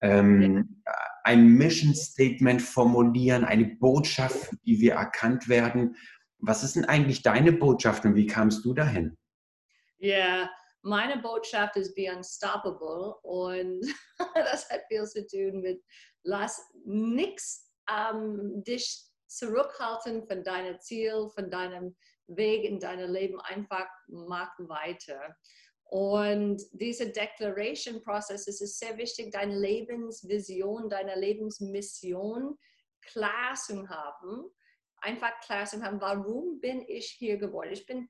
ähm, 0.00 0.82
ein 1.24 1.48
Mission 1.48 1.94
Statement 1.94 2.60
formulieren, 2.60 3.44
eine 3.44 3.64
Botschaft, 3.64 4.50
die 4.66 4.80
wir 4.80 4.94
erkannt 4.94 5.48
werden. 5.48 5.96
Was 6.38 6.62
ist 6.62 6.76
denn 6.76 6.84
eigentlich 6.84 7.22
deine 7.22 7.52
Botschaft 7.52 8.04
und 8.04 8.14
wie 8.14 8.26
kamst 8.26 8.64
du 8.64 8.74
dahin? 8.74 9.16
Ja, 9.96 10.16
yeah, 10.16 10.50
meine 10.82 11.22
Botschaft 11.22 11.76
ist 11.76 11.94
Be 11.94 12.12
Unstoppable 12.14 13.14
und 13.22 13.86
das 14.34 14.68
hat 14.68 14.82
viel 14.88 15.04
zu 15.06 15.26
tun 15.26 15.62
mit 15.62 15.82
lass 16.24 16.60
nichts 16.84 17.70
ähm, 17.90 18.62
dich 18.66 19.04
zurückhalten 19.26 20.26
von 20.26 20.42
deinem 20.42 20.78
Ziel, 20.80 21.28
von 21.34 21.50
deinem 21.50 21.96
Weg 22.26 22.64
in 22.64 22.80
deinem 22.80 23.12
Leben 23.12 23.40
einfach 23.40 23.88
mach 24.08 24.52
weiter. 24.58 25.36
Und 25.84 26.62
dieser 26.72 27.06
Declaration-Prozess 27.06 28.48
es 28.48 28.60
ist 28.60 28.78
sehr 28.78 28.96
wichtig, 28.96 29.30
deine 29.32 29.58
Lebensvision, 29.58 30.88
deine 30.88 31.14
Lebensmission 31.14 32.58
klar 33.02 33.54
zu 33.54 33.88
haben. 33.88 34.50
Einfach 34.96 35.38
klar 35.40 35.66
zu 35.66 35.82
haben, 35.82 36.00
warum 36.00 36.60
bin 36.60 36.82
ich 36.88 37.08
hier 37.10 37.36
geworden? 37.36 37.70
Ich 37.72 37.86
bin, 37.86 38.08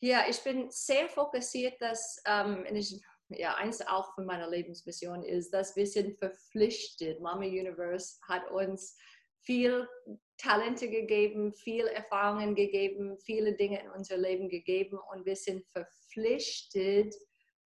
ja, 0.00 0.24
ich 0.28 0.42
bin 0.44 0.70
sehr 0.70 1.08
fokussiert, 1.08 1.80
dass 1.82 2.22
ähm, 2.24 2.64
ich, 2.72 3.00
ja, 3.30 3.56
eins 3.56 3.86
auch 3.86 4.14
von 4.14 4.24
meiner 4.24 4.48
Lebensmission 4.48 5.24
ist, 5.24 5.52
dass 5.52 5.74
wir 5.74 5.86
sind 5.86 6.16
verpflichtet. 6.18 7.20
Mama 7.20 7.44
Universe 7.44 8.18
hat 8.28 8.48
uns 8.50 8.96
viel 9.42 9.88
Talente 10.36 10.88
gegeben, 10.88 11.52
viel 11.52 11.86
Erfahrungen 11.86 12.54
gegeben, 12.54 13.18
viele 13.18 13.54
Dinge 13.54 13.80
in 13.80 13.90
unser 13.90 14.16
Leben 14.16 14.48
gegeben 14.48 14.98
und 15.12 15.26
wir 15.26 15.36
sind 15.36 15.66
verpflichtet, 15.68 17.14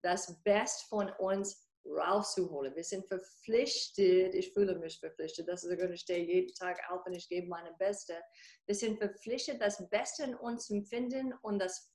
das 0.01 0.41
Beste 0.43 0.87
von 0.87 1.09
uns 1.19 1.67
rauszuholen. 1.85 2.75
Wir 2.75 2.83
sind 2.83 3.07
verpflichtet, 3.07 4.35
ich 4.35 4.53
fühle 4.53 4.77
mich 4.77 4.99
verpflichtet, 4.99 5.47
das 5.47 5.63
ist 5.63 5.81
ich 5.81 6.01
stehe 6.01 6.25
jeden 6.25 6.53
Tag 6.53 6.79
auf 6.89 7.05
und 7.05 7.13
ich 7.13 7.27
gebe 7.27 7.47
meine 7.47 7.73
Beste. 7.79 8.15
Wir 8.65 8.75
sind 8.75 8.97
verpflichtet, 8.97 9.61
das 9.61 9.89
Beste 9.89 10.23
in 10.23 10.35
uns 10.35 10.67
zu 10.67 10.81
finden 10.83 11.33
und 11.41 11.59
das 11.59 11.91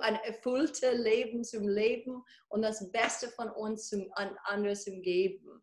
ein 0.00 0.16
erfülltes 0.24 0.80
Leben 0.98 1.44
zum 1.44 1.68
Leben 1.68 2.24
und 2.48 2.62
das 2.62 2.90
Beste 2.90 3.28
von 3.28 3.48
uns 3.50 3.88
zum, 3.88 4.10
an 4.14 4.36
andere 4.44 4.74
zu 4.74 5.00
geben. 5.00 5.62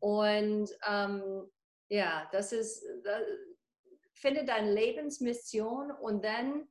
Und 0.00 0.68
ähm, 0.86 1.50
ja, 1.92 2.26
das 2.32 2.52
ist, 2.52 2.82
das, 3.04 3.22
finde 4.14 4.44
deine 4.46 4.72
Lebensmission 4.72 5.90
und 5.90 6.24
dann 6.24 6.66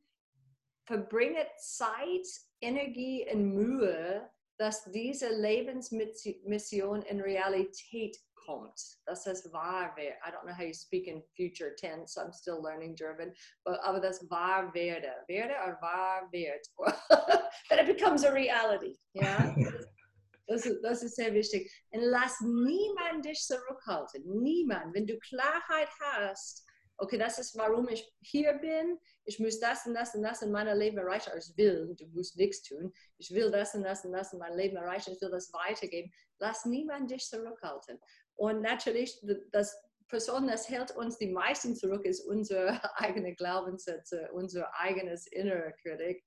verbringe 0.87 1.45
Zeit, 1.57 2.27
Energie 2.59 3.27
und 3.31 3.53
Mühe, 3.53 4.29
dass 4.57 4.83
diese 4.91 5.29
Lebensmission 5.29 7.03
in 7.03 7.21
Realität 7.21 8.17
kommt, 8.33 8.81
dass 9.05 9.27
es 9.27 9.51
wahr 9.53 9.95
wird. 9.95 10.15
I 10.25 10.31
don't 10.31 10.43
know 10.43 10.57
how 10.57 10.65
you 10.65 10.73
speak 10.73 11.05
in 11.05 11.21
future 11.35 11.75
tense, 11.75 12.19
I'm 12.19 12.33
still 12.33 12.59
learning 12.59 12.95
German, 12.95 13.31
but, 13.63 13.79
aber 13.83 13.99
das 13.99 14.27
wahr 14.29 14.73
werde, 14.73 15.13
werde 15.27 15.53
oder 15.53 15.77
wahr 15.81 16.27
wird, 16.31 16.65
that 17.69 17.79
it 17.79 17.85
becomes 17.85 18.23
a 18.23 18.31
reality. 18.31 18.97
Ja? 19.13 19.55
Das, 20.47 20.67
das 20.81 21.03
ist 21.03 21.15
sehr 21.15 21.33
wichtig. 21.33 21.71
Und 21.91 22.01
lass 22.01 22.41
niemand 22.41 23.25
dich 23.25 23.39
zurückhalten. 23.41 24.23
Niemand. 24.41 24.93
Wenn 24.93 25.07
du 25.07 25.17
Klarheit 25.19 25.89
hast, 25.99 26.65
okay, 27.01 27.17
das 27.17 27.39
ist, 27.39 27.57
warum 27.57 27.87
ich 27.89 28.07
hier 28.21 28.53
bin. 28.53 28.97
Ich 29.25 29.39
muss 29.39 29.59
das 29.59 29.85
und 29.85 29.93
das 29.93 30.13
und 30.13 30.21
das 30.21 30.41
in 30.41 30.51
meinem 30.51 30.77
Leben 30.77 30.97
erreichen. 30.97 31.31
Ich 31.37 31.57
will, 31.57 31.95
du 31.97 32.05
musst 32.09 32.37
nichts 32.37 32.61
tun. 32.61 32.93
Ich 33.17 33.31
will 33.31 33.49
das 33.49 33.73
und 33.73 33.83
das 33.83 34.05
und 34.05 34.13
das 34.13 34.33
in 34.33 34.39
meinem 34.39 34.57
Leben 34.57 34.77
erreichen. 34.77 35.13
Ich 35.13 35.21
will 35.21 35.31
das 35.31 35.51
weitergeben. 35.51 36.11
Lass 36.39 36.65
niemand 36.65 37.09
dich 37.09 37.27
zurückhalten. 37.27 37.99
Und 38.35 38.61
natürlich, 38.61 39.19
das 39.51 39.75
Person, 40.09 40.47
das 40.47 40.69
hält 40.69 40.91
uns 40.91 41.17
die 41.17 41.29
meisten 41.29 41.75
zurück, 41.75 42.05
ist 42.05 42.21
unsere 42.21 42.79
eigene 42.95 43.33
Glaubenssätze, 43.33 44.29
unser 44.33 44.71
eigenes 44.75 45.25
innere 45.27 45.73
Kritik. 45.81 46.23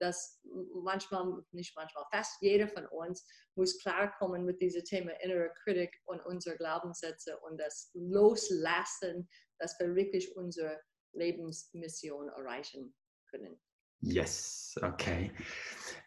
Das 0.00 0.40
manchmal, 0.82 1.42
nicht 1.52 1.74
manchmal, 1.76 2.04
fast 2.12 2.40
jeder 2.40 2.68
von 2.68 2.86
uns 2.86 3.26
muss 3.56 3.78
klarkommen 3.80 4.44
mit 4.44 4.60
diesem 4.60 4.84
Thema 4.84 5.12
innere 5.22 5.52
Kritik 5.62 5.90
und 6.06 6.24
unsere 6.24 6.56
Glaubenssätze 6.56 7.38
und 7.40 7.58
das 7.58 7.90
Loslassen, 7.94 9.28
dass 9.58 9.78
wir 9.80 9.94
wirklich 9.94 10.36
unsere 10.36 10.80
Lebensmission 11.12 12.28
erreichen 12.28 12.94
können. 13.30 13.58
Yes, 14.00 14.78
okay. 14.82 15.32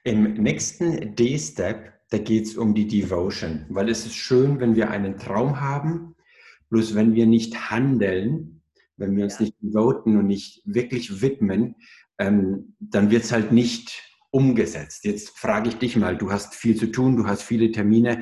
Im 0.03 0.33
nächsten 0.35 1.13
D-Step, 1.15 1.91
da 2.09 2.17
geht 2.17 2.45
es 2.45 2.57
um 2.57 2.73
die 2.73 2.87
Devotion, 2.87 3.65
weil 3.69 3.89
es 3.89 4.05
ist 4.05 4.15
schön, 4.15 4.59
wenn 4.59 4.75
wir 4.75 4.89
einen 4.89 5.17
Traum 5.17 5.59
haben, 5.59 6.15
bloß 6.69 6.95
wenn 6.95 7.13
wir 7.15 7.25
nicht 7.25 7.69
handeln, 7.69 8.61
wenn 8.95 9.15
wir 9.17 9.25
uns 9.25 9.39
ja. 9.39 9.45
nicht 9.45 9.55
devoten 9.61 10.17
und 10.17 10.27
nicht 10.27 10.61
wirklich 10.65 11.21
widmen, 11.21 11.75
ähm, 12.21 12.75
dann 12.79 13.09
wird 13.09 13.23
es 13.23 13.31
halt 13.31 13.51
nicht 13.51 14.03
umgesetzt. 14.29 15.03
Jetzt 15.03 15.37
frage 15.37 15.69
ich 15.69 15.77
dich 15.77 15.95
mal, 15.95 16.15
du 16.15 16.31
hast 16.31 16.53
viel 16.53 16.75
zu 16.75 16.87
tun, 16.87 17.17
du 17.17 17.25
hast 17.25 17.41
viele 17.41 17.71
Termine. 17.71 18.21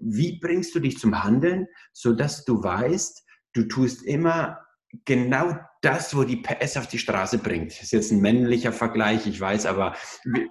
Wie 0.00 0.38
bringst 0.38 0.74
du 0.74 0.80
dich 0.80 0.98
zum 0.98 1.24
Handeln, 1.24 1.66
sodass 1.92 2.44
du 2.44 2.62
weißt, 2.62 3.24
du 3.54 3.64
tust 3.64 4.02
immer 4.02 4.60
genau 5.04 5.58
das, 5.80 6.14
wo 6.14 6.24
die 6.24 6.36
PS 6.36 6.76
auf 6.76 6.88
die 6.88 6.98
Straße 6.98 7.38
bringt. 7.38 7.72
Das 7.72 7.82
ist 7.82 7.92
jetzt 7.92 8.12
ein 8.12 8.20
männlicher 8.20 8.72
Vergleich, 8.72 9.26
ich 9.26 9.40
weiß, 9.40 9.66
aber. 9.66 9.96
Ich, 10.24 10.32
bin, 10.32 10.48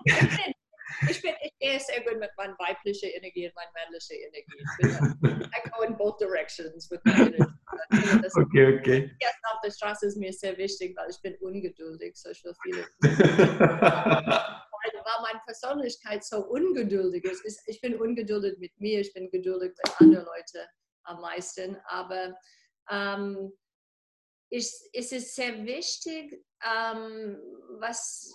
ich 1.09 1.21
gehe 1.21 1.35
sehr 1.59 2.01
gut 2.03 2.19
mit 2.19 2.29
meiner 2.37 2.57
weiblichen 2.59 3.09
Energie 3.09 3.47
und 3.47 3.55
meiner 3.55 3.71
männlichen 3.73 4.17
Energie. 4.17 5.49
I 5.55 5.69
go 5.69 5.83
in 5.83 5.97
both 5.97 6.17
directions 6.19 6.89
with 6.89 7.01
my 7.05 7.13
energy. 7.13 7.37
Das 8.21 8.35
okay, 8.35 8.77
okay. 8.79 9.11
Erst 9.19 9.39
auf 9.43 9.61
der 9.63 9.71
Straße 9.71 10.07
ist 10.07 10.17
mir 10.17 10.31
sehr 10.31 10.57
wichtig, 10.57 10.95
weil 10.97 11.09
ich 11.09 11.21
bin 11.21 11.35
ungeduldig, 11.41 12.15
so 12.15 12.29
ich 12.29 12.43
will 12.43 12.55
viele. 12.63 12.85
weil 15.07 15.21
meine 15.21 15.41
Persönlichkeit 15.45 16.23
so 16.23 16.45
ungeduldig 16.45 17.23
ist. 17.23 17.61
Ich 17.67 17.81
bin 17.81 17.99
ungeduldig 17.99 18.57
mit 18.59 18.79
mir, 18.79 19.01
ich 19.01 19.13
bin 19.13 19.29
geduldig 19.29 19.73
mit 19.77 20.01
anderen 20.01 20.25
Leuten 20.25 20.67
am 21.03 21.21
meisten, 21.21 21.77
aber 21.87 22.37
ähm, 22.89 23.51
ist, 24.49 24.93
ist 24.93 25.13
es 25.13 25.35
sehr 25.35 25.65
wichtig, 25.65 26.43
ähm, 26.63 27.37
was, 27.79 28.33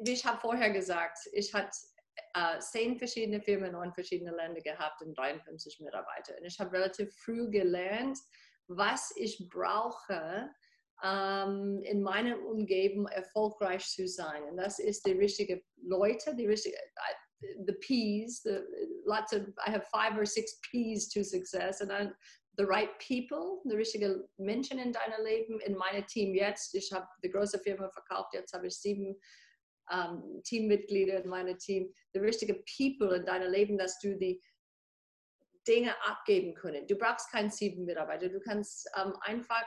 wie 0.00 0.12
ich 0.12 0.24
habe 0.24 0.40
vorher 0.40 0.70
gesagt, 0.70 1.18
ich 1.32 1.52
hatte 1.52 1.76
äh, 2.36 2.58
zehn 2.60 2.98
verschiedene 2.98 3.40
Firmen 3.40 3.74
in 3.82 3.92
verschiedene 3.94 4.34
Länder 4.36 4.60
gehabt 4.60 5.00
und 5.02 5.16
53 5.16 5.80
Mitarbeiter. 5.80 6.36
Und 6.38 6.44
ich 6.44 6.58
habe 6.60 6.72
relativ 6.72 7.14
früh 7.16 7.48
gelernt, 7.48 8.18
was 8.68 9.12
ich 9.16 9.48
brauche, 9.48 10.50
ähm, 11.02 11.80
in 11.84 12.02
meiner 12.02 12.38
Umgebung 12.44 13.06
erfolgreich 13.08 13.86
zu 13.86 14.06
sein. 14.06 14.42
Und 14.44 14.58
das 14.58 14.78
ist 14.78 15.06
die 15.06 15.12
richtigen 15.12 15.62
Leute, 15.82 16.34
die 16.36 16.46
richtige, 16.46 16.76
uh, 16.76 17.64
the 17.66 17.72
P's, 17.72 18.42
the, 18.42 18.60
lots 19.04 19.32
of, 19.32 19.42
I 19.66 19.70
have 19.70 19.86
five 19.90 20.18
or 20.18 20.26
six 20.26 20.58
P's 20.70 21.08
to 21.08 21.22
success. 21.22 21.80
And 21.80 21.90
I, 21.90 22.10
the 22.58 22.66
right 22.66 22.90
people, 22.98 23.62
die 23.64 23.76
richtigen 23.76 24.24
Menschen 24.36 24.78
in 24.78 24.92
deinem 24.92 25.24
Leben, 25.24 25.60
in 25.60 25.74
meinem 25.74 26.06
Team 26.06 26.34
jetzt. 26.34 26.74
Ich 26.74 26.92
habe 26.92 27.06
die 27.22 27.30
große 27.30 27.58
Firma 27.60 27.88
verkauft, 27.90 28.34
jetzt 28.34 28.52
habe 28.52 28.66
ich 28.66 28.76
sieben 28.76 29.18
ähm, 29.90 30.42
Teammitglieder 30.44 31.22
in 31.22 31.28
meinem 31.28 31.58
Team. 31.58 31.92
Die 32.14 32.18
richtigen 32.18 32.62
People 32.76 33.16
in 33.16 33.24
deinem 33.24 33.50
Leben, 33.50 33.78
dass 33.78 33.98
du 34.00 34.16
die 34.16 34.42
Dinge 35.66 35.94
abgeben 36.06 36.54
können. 36.54 36.86
Du 36.86 36.96
brauchst 36.96 37.30
keinen 37.30 37.50
sieben 37.50 37.84
Mitarbeiter. 37.84 38.28
Du 38.28 38.40
kannst 38.40 38.88
ähm, 38.96 39.14
einfach 39.20 39.64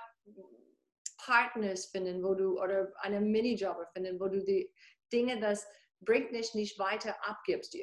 Partners 1.17 1.87
finden, 1.87 2.23
wo 2.23 2.33
du 2.33 2.61
oder 2.61 2.91
einen 3.01 3.31
Minijobber 3.31 3.87
finden, 3.93 4.19
wo 4.19 4.27
du 4.27 4.43
die 4.43 4.73
Dinge, 5.11 5.39
das 5.39 5.67
bringt 5.99 6.33
dich 6.33 6.53
nicht 6.53 6.79
weiter 6.79 7.15
abgibst 7.27 7.75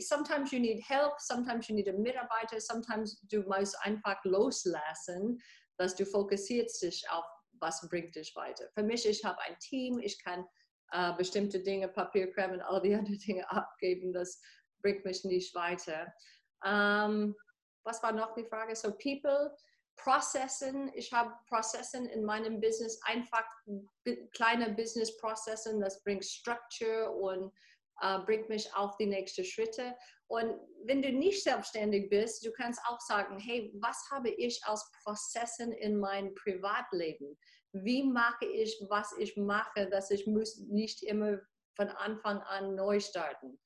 sometimes 0.00 0.52
you 0.52 0.58
need 0.58 0.80
help, 0.80 1.12
sometimes 1.18 1.68
you 1.68 1.74
need 1.74 1.88
a 1.88 1.92
Mitarbeiter, 1.92 2.60
sometimes 2.60 3.20
du 3.28 3.42
musst 3.42 3.76
einfach 3.82 4.22
loslassen, 4.24 5.40
dass 5.78 5.94
du 5.94 6.04
fokussierst 6.04 6.82
dich 6.82 7.08
auf, 7.10 7.24
was 7.60 7.86
bringt 7.88 8.14
dich 8.16 8.34
weiter. 8.34 8.68
Für 8.74 8.82
mich, 8.82 9.06
ich 9.06 9.24
habe 9.24 9.40
ein 9.42 9.58
Team, 9.60 9.98
ich 9.98 10.22
kann 10.22 10.44
äh, 10.92 11.12
bestimmte 11.14 11.60
Dinge, 11.60 11.88
Papierkram 11.88 12.52
und 12.52 12.60
all 12.60 12.80
die 12.80 12.94
anderen 12.96 13.18
Dinge 13.18 13.50
abgeben, 13.50 14.12
das 14.12 14.40
bringt 14.82 15.04
mich 15.04 15.24
nicht 15.24 15.54
weiter. 15.54 16.12
Ähm, 16.64 17.34
was 17.84 18.02
war 18.02 18.12
noch 18.12 18.34
die 18.34 18.44
Frage? 18.44 18.76
So 18.76 18.92
People, 18.92 19.54
Processen. 19.96 20.90
Ich 20.94 21.12
habe 21.12 21.32
Processen 21.48 22.06
in 22.06 22.24
meinem 22.24 22.60
Business, 22.60 23.00
einfach 23.04 23.44
kleine 24.32 24.70
Business-Processen, 24.74 25.80
das 25.80 26.02
bringt 26.02 26.24
Structure 26.24 27.10
und 27.10 27.52
äh, 28.00 28.18
bringt 28.20 28.48
mich 28.48 28.74
auf 28.74 28.96
die 28.96 29.06
nächsten 29.06 29.44
Schritte. 29.44 29.94
Und 30.28 30.58
wenn 30.84 31.02
du 31.02 31.12
nicht 31.12 31.42
selbstständig 31.42 32.08
bist, 32.08 32.46
du 32.46 32.52
kannst 32.52 32.80
auch 32.86 33.00
sagen, 33.00 33.38
hey, 33.38 33.70
was 33.80 34.02
habe 34.10 34.30
ich 34.30 34.64
als 34.64 34.90
Prozessen 35.02 35.72
in 35.72 35.98
meinem 35.98 36.34
Privatleben? 36.34 37.36
Wie 37.72 38.02
mache 38.02 38.46
ich, 38.46 38.76
was 38.88 39.16
ich 39.18 39.36
mache, 39.36 39.88
dass 39.88 40.10
ich 40.10 40.26
muss 40.26 40.58
nicht 40.58 41.02
immer 41.02 41.38
von 41.76 41.88
Anfang 41.88 42.38
an 42.42 42.74
neu 42.74 43.00
starten? 43.00 43.58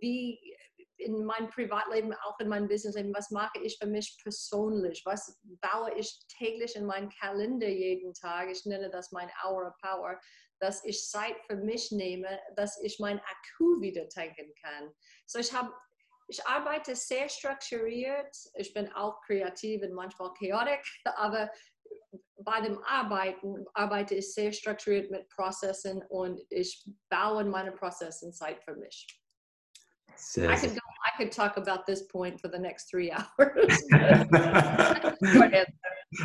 Wie 0.00 0.56
in 0.98 1.24
meinem 1.24 1.48
Privatleben, 1.48 2.14
auch 2.14 2.38
in 2.38 2.48
meinem 2.48 2.68
Businessleben, 2.68 3.14
was 3.14 3.30
mache 3.30 3.58
ich 3.62 3.78
für 3.78 3.88
mich 3.88 4.16
persönlich? 4.22 5.02
Was 5.04 5.40
baue 5.60 5.92
ich 5.96 6.20
täglich 6.28 6.76
in 6.76 6.86
meinen 6.86 7.10
Kalender 7.10 7.68
jeden 7.68 8.14
Tag? 8.14 8.50
Ich 8.50 8.64
nenne 8.66 8.90
das 8.90 9.10
mein 9.10 9.30
Hour 9.44 9.66
of 9.66 9.74
Power 9.80 10.20
dass 10.62 10.84
ich 10.84 11.08
Zeit 11.08 11.34
für 11.48 11.56
mich 11.56 11.90
nehme, 11.90 12.40
dass 12.54 12.80
ich 12.82 13.00
mein 13.00 13.18
Akku 13.18 13.80
wieder 13.80 14.08
tanken 14.08 14.54
kann. 14.62 14.94
So 15.26 15.40
ich 15.40 15.52
habe 15.52 15.72
ich 16.28 16.46
arbeite 16.46 16.94
sehr 16.94 17.28
strukturiert. 17.28 18.34
Ich 18.54 18.72
bin 18.72 18.90
auch 18.92 19.20
kreativ 19.22 19.82
und 19.82 19.92
manchmal 19.92 20.32
chaotisch, 20.34 21.02
aber 21.16 21.50
bei 22.44 22.60
dem 22.60 22.78
Arbeiten 22.84 23.64
arbeite 23.74 24.14
ich 24.14 24.32
sehr 24.34 24.52
strukturiert 24.52 25.10
mit 25.10 25.28
Prozessen 25.28 26.02
und 26.08 26.40
ich 26.50 26.88
baue 27.08 27.44
meine 27.44 27.72
Prozesse 27.72 28.30
Zeit 28.32 28.62
für 28.64 28.76
mich. 28.76 29.06
Sehr, 30.16 30.50
I 30.50 30.56
could 30.56 30.74
go, 30.74 30.80
I 31.06 31.16
could 31.16 31.32
talk 31.32 31.56
about 31.56 31.84
this 31.86 32.06
point 32.06 32.40
for 32.40 32.50
the 32.50 32.58
next 32.58 32.90
three 32.90 33.10
hours. 33.38 33.82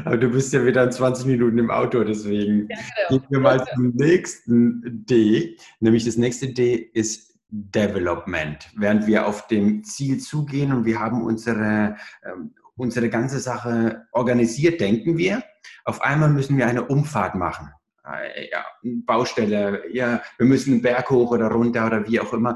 Aber 0.06 0.18
du 0.18 0.30
bist 0.30 0.52
ja 0.54 0.66
wieder 0.66 0.84
in 0.84 0.92
20 0.92 1.26
Minuten 1.26 1.58
im 1.58 1.72
Auto, 1.72 2.04
deswegen 2.04 2.68
ja, 2.70 2.78
genau. 3.08 3.22
gehen 3.22 3.30
wir 3.30 3.40
mal 3.40 3.66
zum 3.74 3.96
nächsten 3.96 5.06
D. 5.06 5.58
Nämlich 5.80 6.04
das 6.06 6.18
nächste 6.18 6.50
D 6.52 6.76
ist 6.94 7.38
Development. 7.50 8.70
Während 8.76 9.08
wir 9.08 9.26
auf 9.26 9.48
dem 9.48 9.84
Ziel 9.84 10.20
zugehen 10.20 10.74
und 10.74 10.86
wir 10.86 11.00
haben 11.00 11.24
unsere, 11.24 11.96
ähm, 12.26 12.54
unsere 12.76 13.10
ganze 13.10 13.40
Sache 13.40 14.06
organisiert, 14.12 14.82
denken 14.82 15.18
wir, 15.18 15.44
auf 15.86 16.02
einmal 16.02 16.30
müssen 16.30 16.58
wir 16.58 16.68
eine 16.68 16.86
Umfahrt 16.86 17.36
machen. 17.36 17.72
Äh, 18.06 18.50
ja, 18.50 18.66
Baustelle, 18.84 19.84
ja, 19.94 20.22
wir 20.38 20.46
müssen 20.46 20.74
einen 20.74 20.82
Berg 20.82 21.10
hoch 21.10 21.32
oder 21.32 21.48
runter 21.48 21.86
oder 21.86 22.08
wie 22.08 22.20
auch 22.20 22.34
immer. 22.34 22.56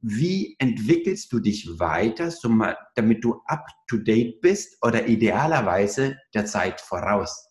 Wie 0.00 0.56
entwickelst 0.58 1.32
du 1.32 1.38
dich 1.38 1.78
weiter, 1.78 2.32
damit 2.96 3.24
du 3.24 3.40
up-to-date 3.46 4.40
bist 4.40 4.76
oder 4.84 5.06
idealerweise 5.06 6.18
der 6.34 6.44
Zeit 6.44 6.80
voraus? 6.80 7.48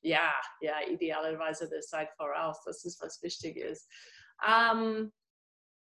Ja, 0.00 0.32
ja, 0.60 0.74
idealerweise 0.90 1.68
der 1.68 1.80
Zeit 1.82 2.10
voraus. 2.16 2.62
Das 2.64 2.84
ist, 2.84 3.00
was 3.00 3.22
wichtig 3.22 3.56
ist. 3.56 3.88
Ähm, 4.44 5.12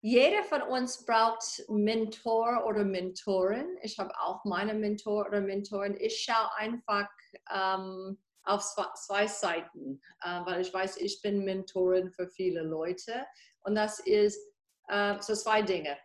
jeder 0.03 0.43
von 0.45 0.63
uns 0.63 1.05
braucht 1.05 1.63
Mentor 1.69 2.65
oder 2.67 2.85
Mentorin. 2.85 3.77
Ich 3.83 3.99
habe 3.99 4.19
auch 4.19 4.45
meine 4.45 4.73
Mentor 4.73 5.27
oder 5.27 5.41
Mentorin. 5.41 5.97
Ich 5.99 6.21
schaue 6.23 6.55
einfach 6.57 7.09
ähm, 7.53 8.19
auf 8.43 8.65
zwei 8.95 9.27
Seiten, 9.27 10.01
äh, 10.23 10.41
weil 10.47 10.63
ich 10.63 10.73
weiß, 10.73 10.97
ich 10.97 11.21
bin 11.21 11.45
Mentorin 11.45 12.11
für 12.11 12.29
viele 12.29 12.63
Leute. 12.63 13.27
Und 13.61 13.75
das 13.75 13.99
ist 14.01 14.41
äh, 14.89 15.21
so 15.21 15.35
zwei 15.35 15.61
Dinge. 15.61 15.99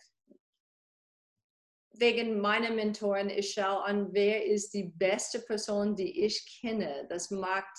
Wegen 1.92 2.42
meiner 2.42 2.72
Mentoren, 2.72 3.30
ich 3.30 3.54
schaue 3.54 3.82
an, 3.86 4.12
wer 4.12 4.46
ist 4.46 4.74
die 4.74 4.84
beste 4.84 5.40
Person, 5.40 5.96
die 5.96 6.26
ich 6.26 6.60
kenne. 6.60 7.06
Das 7.08 7.32
macht 7.32 7.78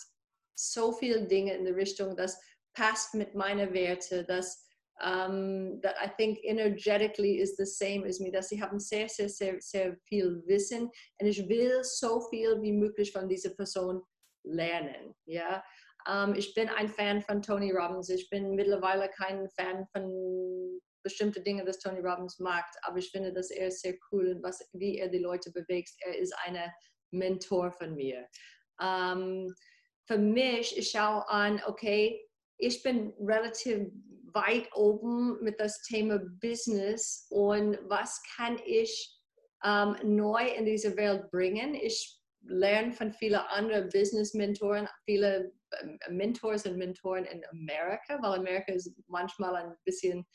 so 0.55 0.92
viele 0.92 1.26
Dinge 1.26 1.55
in 1.55 1.66
der 1.66 1.76
Richtung, 1.76 2.16
das 2.16 2.40
passt 2.72 3.12
mit 3.14 3.35
meinen 3.35 3.74
Werten, 3.74 4.26
das 4.26 4.65
um, 5.04 5.80
that 5.82 5.94
I 6.00 6.09
think 6.09 6.38
energetically 6.44 7.38
is 7.40 7.56
the 7.56 7.66
same 7.66 8.04
as 8.04 8.20
me, 8.20 8.30
dass 8.30 8.48
sie 8.48 8.61
haben 8.61 8.80
sehr, 8.80 9.09
sehr, 9.09 9.28
sehr, 9.28 9.61
sehr 9.61 9.96
viel 10.09 10.42
Wissen 10.46 10.90
und 11.20 11.26
ich 11.26 11.48
will 11.48 11.82
so 11.82 12.20
viel 12.30 12.61
wie 12.62 12.72
möglich 12.72 13.12
von 13.12 13.28
dieser 13.28 13.50
Person 13.50 14.02
lernen. 14.44 15.14
Ja? 15.26 15.62
Um, 16.09 16.35
ich 16.35 16.54
bin 16.54 16.68
ein 16.68 16.88
Fan 16.88 17.20
von 17.20 17.42
Tony 17.42 17.72
Robbins. 17.72 18.09
Ich 18.09 18.30
bin 18.30 18.54
mittlerweile 18.54 19.09
kein 19.09 19.48
Fan 19.50 19.87
von 19.92 20.80
bestimmten 21.02 21.44
Dingen, 21.44 21.66
das 21.66 21.78
Tony 21.78 22.00
Robbins 22.00 22.38
mag, 22.38 22.64
aber 22.82 22.98
ich 22.98 23.11
finde, 23.11 23.32
dass 23.32 23.50
er 23.50 23.70
sehr 23.70 23.94
cool 24.11 24.28
und 24.28 24.42
was, 24.42 24.68
wie 24.72 24.98
er 24.98 25.09
die 25.09 25.18
Leute 25.18 25.50
bewegt. 25.52 25.90
Er 26.00 26.18
ist 26.18 26.35
ein 26.44 26.59
Mentor 27.11 27.70
von 27.72 27.94
mir. 27.94 28.26
Um, 28.80 29.52
für 30.06 30.18
mich, 30.18 30.76
ich 30.78 30.90
schaue 30.90 31.28
an, 31.28 31.61
okay, 31.66 32.24
ich 32.59 32.82
bin 32.82 33.12
relativ 33.20 33.90
weit 34.37 34.68
oben 34.75 35.42
mit 35.42 35.59
das 35.59 35.81
Thema 35.83 36.20
Business 36.40 37.27
und 37.31 37.79
was 37.88 38.22
kann 38.37 38.61
ich 38.66 39.18
ähm, 39.64 39.96
neu 40.05 40.46
in 40.46 40.66
diese 40.66 40.96
Welt 40.96 41.31
bringen. 41.31 41.75
Ich 41.75 42.20
lerne 42.42 42.92
von 42.92 43.12
vielen 43.12 43.40
anderen 43.40 43.88
Business-Mentoren, 43.88 44.88
viele 45.07 45.53
ähm, 45.81 45.99
Mentors 46.11 46.66
und 46.66 46.77
Mentoren 46.77 47.25
in 47.25 47.42
Amerika, 47.51 48.20
weil 48.20 48.38
Amerika 48.38 48.72
ist 48.72 48.92
manchmal 49.09 49.57
ein 49.57 49.75
bisschen 49.85 50.27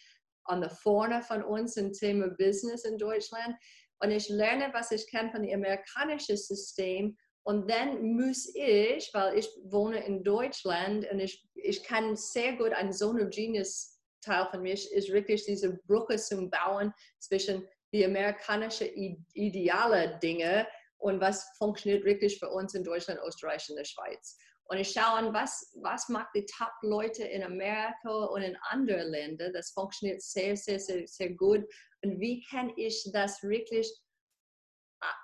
an 0.45 0.61
der 0.61 0.71
Vorne 0.71 1.21
von 1.21 1.43
uns 1.43 1.77
im 1.77 1.93
Thema 1.93 2.29
Business 2.29 2.83
in 2.83 2.97
Deutschland. 2.97 3.55
Und 3.99 4.09
ich 4.09 4.27
lerne, 4.29 4.69
was 4.73 4.91
ich 4.91 5.09
kann 5.11 5.31
von 5.31 5.43
dem 5.43 5.53
amerikanischen 5.53 6.35
System 6.35 7.15
und 7.43 7.69
dann 7.69 8.15
muss 8.15 8.51
ich, 8.53 9.09
weil 9.13 9.37
ich 9.37 9.49
wohne 9.63 10.05
in 10.05 10.23
Deutschland 10.23 11.09
und 11.11 11.19
ich, 11.19 11.43
ich 11.55 11.83
kann 11.83 12.15
sehr 12.15 12.55
gut, 12.55 12.71
ein 12.71 12.93
Zone 12.93 13.23
of 13.23 13.29
Genius 13.31 13.90
Teil 14.21 14.47
von 14.49 14.61
mir 14.61 14.73
ist 14.73 15.11
wirklich 15.11 15.45
diese 15.45 15.77
Brücke 15.87 16.17
zum 16.17 16.49
Bauen 16.49 16.93
zwischen 17.19 17.67
die 17.93 18.05
amerikanischen 18.05 18.87
ideale 19.33 20.17
Dinge 20.19 20.67
und 20.97 21.19
was 21.19 21.45
funktioniert 21.57 22.05
wirklich 22.05 22.39
für 22.39 22.49
uns 22.49 22.73
in 22.73 22.83
Deutschland, 22.83 23.19
Österreich 23.25 23.69
und 23.69 23.75
der 23.75 23.85
Schweiz. 23.85 24.37
Und 24.65 24.77
ich 24.77 24.91
schaue 24.91 25.17
an, 25.17 25.33
was, 25.33 25.75
was 25.81 26.07
macht 26.07 26.29
die 26.33 26.45
Top-Leute 26.45 27.25
in 27.25 27.43
Amerika 27.43 28.09
und 28.09 28.41
in 28.41 28.55
anderen 28.69 29.09
Ländern. 29.09 29.51
Das 29.51 29.71
funktioniert 29.71 30.21
sehr, 30.21 30.55
sehr, 30.55 30.79
sehr, 30.79 31.05
sehr 31.07 31.31
gut. 31.31 31.65
Und 32.03 32.19
wie 32.21 32.41
kann 32.49 32.71
ich 32.77 33.03
das 33.11 33.43
wirklich 33.43 33.91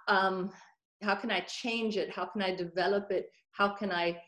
um, 0.10 0.52
how 1.02 1.18
can 1.18 1.30
I 1.30 1.42
change 1.46 1.98
it? 1.98 2.16
How 2.16 2.30
can 2.32 2.42
I 2.42 2.56
develop 2.56 3.10
it? 3.12 3.32
How 3.58 3.74
can 3.74 3.92
I 3.92 4.20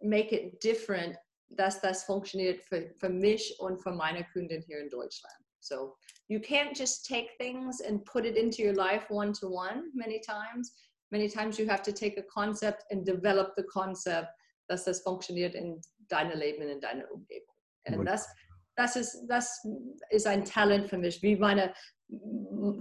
make 0.00 0.32
it 0.32 0.62
different, 0.62 1.16
dass 1.50 1.80
das 1.80 2.04
funktioniert 2.04 2.62
für, 2.62 2.92
für 2.98 3.08
mich 3.08 3.58
und 3.60 3.78
für 3.78 3.92
meine 3.92 4.24
Kunden 4.32 4.62
hier 4.62 4.80
in 4.80 4.88
Deutschland. 4.88 5.34
So 5.60 5.96
you 6.28 6.38
can't 6.38 6.74
just 6.74 7.06
take 7.06 7.28
things 7.38 7.80
and 7.82 8.04
put 8.04 8.24
it 8.24 8.36
into 8.36 8.62
your 8.62 8.74
life 8.74 9.04
one 9.10 9.32
to 9.34 9.48
one 9.48 9.90
many 9.94 10.20
times. 10.20 10.72
Many 11.10 11.28
times 11.28 11.58
you 11.58 11.68
have 11.68 11.82
to 11.82 11.92
take 11.92 12.18
a 12.18 12.22
concept 12.22 12.84
and 12.90 13.04
develop 13.04 13.54
the 13.56 13.64
concept, 13.64 14.28
dass 14.68 14.84
das 14.84 15.02
funktioniert 15.02 15.54
in 15.54 15.80
deinem 16.08 16.38
Leben, 16.38 16.62
in 16.62 16.80
deiner 16.80 17.10
Umgebung. 17.10 17.54
Und 17.86 18.04
das, 18.04 18.28
das, 18.76 18.94
ist, 18.94 19.26
das 19.26 19.66
ist 20.10 20.26
ein 20.26 20.44
Talent 20.44 20.88
für 20.88 20.98
mich, 20.98 21.20
wie 21.22 21.36
meine 21.36 21.74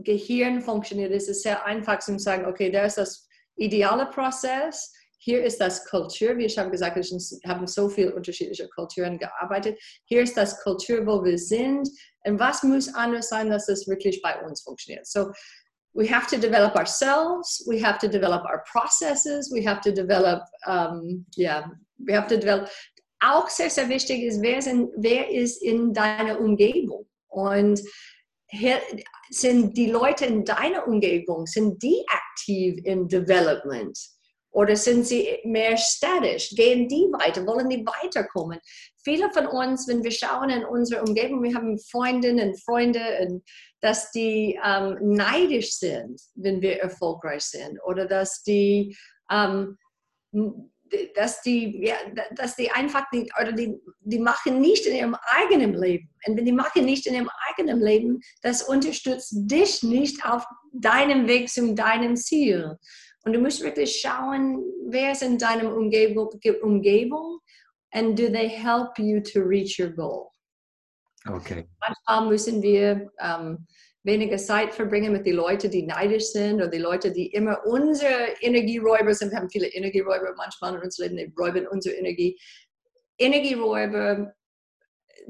Gehirn 0.03 0.61
funktioniert, 0.61 1.11
ist 1.11 1.29
es 1.29 1.41
sehr 1.41 1.65
einfach 1.65 1.99
zu 1.99 2.17
sagen, 2.19 2.45
okay, 2.45 2.69
da 2.69 2.85
ist 2.85 2.97
das 2.97 3.27
ideale 3.55 4.05
Prozess, 4.07 4.93
hier 5.21 5.43
ist 5.43 5.59
das 5.59 5.85
Kultur, 5.85 6.37
wie 6.37 6.45
ich 6.45 6.57
habe 6.57 6.71
gesagt, 6.71 6.95
wir 6.95 7.49
haben 7.49 7.67
so 7.67 7.89
viele 7.89 8.15
unterschiedliche 8.15 8.67
Kulturen 8.69 9.19
gearbeitet, 9.19 9.77
hier 10.05 10.21
ist 10.21 10.37
das 10.37 10.61
Kultur, 10.63 11.05
wo 11.05 11.23
wir 11.23 11.37
sind. 11.37 11.89
Und 12.25 12.39
was 12.39 12.63
muss 12.63 12.93
anders 12.93 13.29
sein, 13.29 13.49
dass 13.49 13.65
das 13.65 13.87
wirklich 13.87 14.21
bei 14.21 14.41
uns 14.41 14.61
funktioniert. 14.61 15.05
So, 15.05 15.31
we 15.93 16.09
have 16.09 16.27
to 16.27 16.37
develop 16.37 16.75
ourselves, 16.75 17.65
we 17.67 17.83
have 17.83 17.99
to 17.99 18.07
develop 18.07 18.43
our 18.45 18.63
processes, 18.71 19.51
we 19.51 19.67
have 19.67 19.81
to 19.81 19.91
develop, 19.91 20.41
um, 20.65 21.25
yeah, 21.37 21.69
we 21.97 22.15
have 22.15 22.27
to 22.27 22.37
develop, 22.37 22.69
auch 23.21 23.49
sehr, 23.49 23.69
sehr 23.69 23.89
wichtig 23.89 24.23
ist, 24.23 24.41
wer, 24.41 24.61
sind, 24.61 24.89
wer 24.95 25.29
ist 25.29 25.61
in 25.61 25.93
deiner 25.93 26.39
Umgebung? 26.39 27.05
Und 27.27 27.81
sind 29.29 29.77
die 29.77 29.91
Leute 29.91 30.25
in 30.25 30.45
deiner 30.45 30.87
Umgebung, 30.87 31.45
sind 31.45 31.83
die 31.83 32.03
aktiv 32.07 32.79
im 32.85 33.07
Development? 33.07 33.97
Oder 34.51 34.75
sind 34.75 35.05
sie 35.05 35.39
mehr 35.43 35.77
statisch? 35.77 36.49
Gehen 36.51 36.87
die 36.87 37.07
weiter? 37.11 37.45
Wollen 37.45 37.69
die 37.69 37.85
weiterkommen? 37.85 38.59
Viele 39.03 39.31
von 39.31 39.47
uns, 39.47 39.87
wenn 39.87 40.03
wir 40.03 40.11
schauen 40.11 40.49
in 40.49 40.65
unsere 40.65 41.03
Umgebung, 41.03 41.43
wir 41.43 41.55
haben 41.55 41.77
Freundinnen 41.79 42.49
und 42.49 42.63
Freunde, 42.63 43.01
und 43.21 43.43
dass 43.81 44.11
die 44.11 44.59
ähm, 44.63 44.97
neidisch 45.01 45.75
sind, 45.75 46.19
wenn 46.35 46.61
wir 46.61 46.81
erfolgreich 46.81 47.43
sind. 47.43 47.79
Oder 47.85 48.05
dass 48.05 48.43
die 48.43 48.97
ähm, 49.31 49.77
dass 51.15 51.41
die, 51.41 51.85
ja, 51.85 51.95
dass 52.35 52.55
die 52.55 52.71
einfach 52.71 53.11
nicht, 53.11 53.31
oder 53.39 53.51
die, 53.51 53.75
die 53.99 54.19
machen 54.19 54.59
nicht 54.59 54.85
in 54.85 54.95
ihrem 54.95 55.15
eigenen 55.37 55.73
Leben. 55.73 56.09
Und 56.25 56.37
wenn 56.37 56.45
die 56.45 56.51
machen 56.51 56.85
nicht 56.85 57.05
in 57.05 57.15
ihrem 57.15 57.29
eigenen 57.47 57.79
Leben, 57.79 58.21
das 58.41 58.63
unterstützt 58.63 59.31
dich 59.33 59.83
nicht 59.83 60.25
auf 60.25 60.45
deinem 60.73 61.27
Weg 61.27 61.49
zu 61.49 61.73
deinem 61.73 62.15
Ziel. 62.15 62.77
Und 63.29 63.33
du 63.33 63.41
musst 63.41 63.61
wirklich 63.61 64.01
schauen, 64.01 64.63
wer 64.87 65.11
ist 65.11 65.21
in 65.21 65.37
deiner 65.37 65.71
Umgebung, 65.71 66.31
Umgebung 66.63 67.39
and 67.91 68.17
do 68.17 68.27
they 68.27 68.49
help 68.49 68.97
you 68.97 69.21
to 69.21 69.41
reach 69.41 69.79
your 69.79 69.91
goal? 69.91 70.31
Okay. 71.27 71.67
Manchmal 71.79 72.27
müssen 72.27 72.63
wir 72.63 73.11
ähm, 73.21 73.67
weniger 74.01 74.37
Zeit 74.37 74.73
verbringen 74.73 75.13
mit 75.13 75.27
den 75.27 75.35
Leuten, 75.35 75.69
die 75.69 75.83
neidisch 75.83 76.31
sind 76.31 76.55
oder 76.55 76.69
die 76.69 76.79
Leute, 76.79 77.11
die 77.11 77.27
immer 77.27 77.63
unsere 77.67 78.33
Energieräuber 78.41 79.13
sind. 79.13 79.29
Wir 79.29 79.37
haben 79.37 79.49
viele 79.51 79.67
Energieräuber 79.67 80.33
manchmal 80.35 80.73
in 80.73 80.81
unserem 80.81 81.15
Leben, 81.15 81.31
die 81.31 81.39
räuben 81.39 81.67
unsere 81.67 81.97
Energie. 81.97 82.35
Energieräuber, 83.19 84.33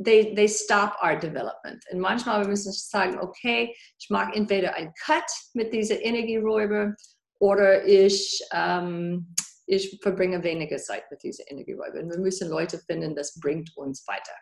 they, 0.02 0.34
they 0.36 0.48
stop 0.48 0.94
our 1.04 1.18
development. 1.18 1.84
Und 1.92 2.00
manchmal 2.00 2.48
müssen 2.48 2.72
wir 2.72 2.78
sagen, 2.78 3.20
okay, 3.20 3.76
ich 4.00 4.10
mache 4.10 4.34
entweder 4.36 4.74
einen 4.76 4.94
Cut 5.04 5.30
mit 5.54 5.74
diesen 5.74 5.98
Energieräuber 5.98 6.96
oder 7.40 7.86
ich, 7.86 8.42
ähm, 8.54 9.34
ich 9.66 10.00
verbringe 10.02 10.44
weniger 10.44 10.78
Zeit 10.78 11.10
mit 11.10 11.24
diesen 11.24 11.46
Energieräubern. 11.48 12.10
Wir 12.10 12.20
müssen 12.20 12.50
Leute 12.50 12.78
finden, 12.80 13.16
das 13.16 13.40
bringt 13.40 13.76
uns 13.76 14.06
weiter. 14.08 14.34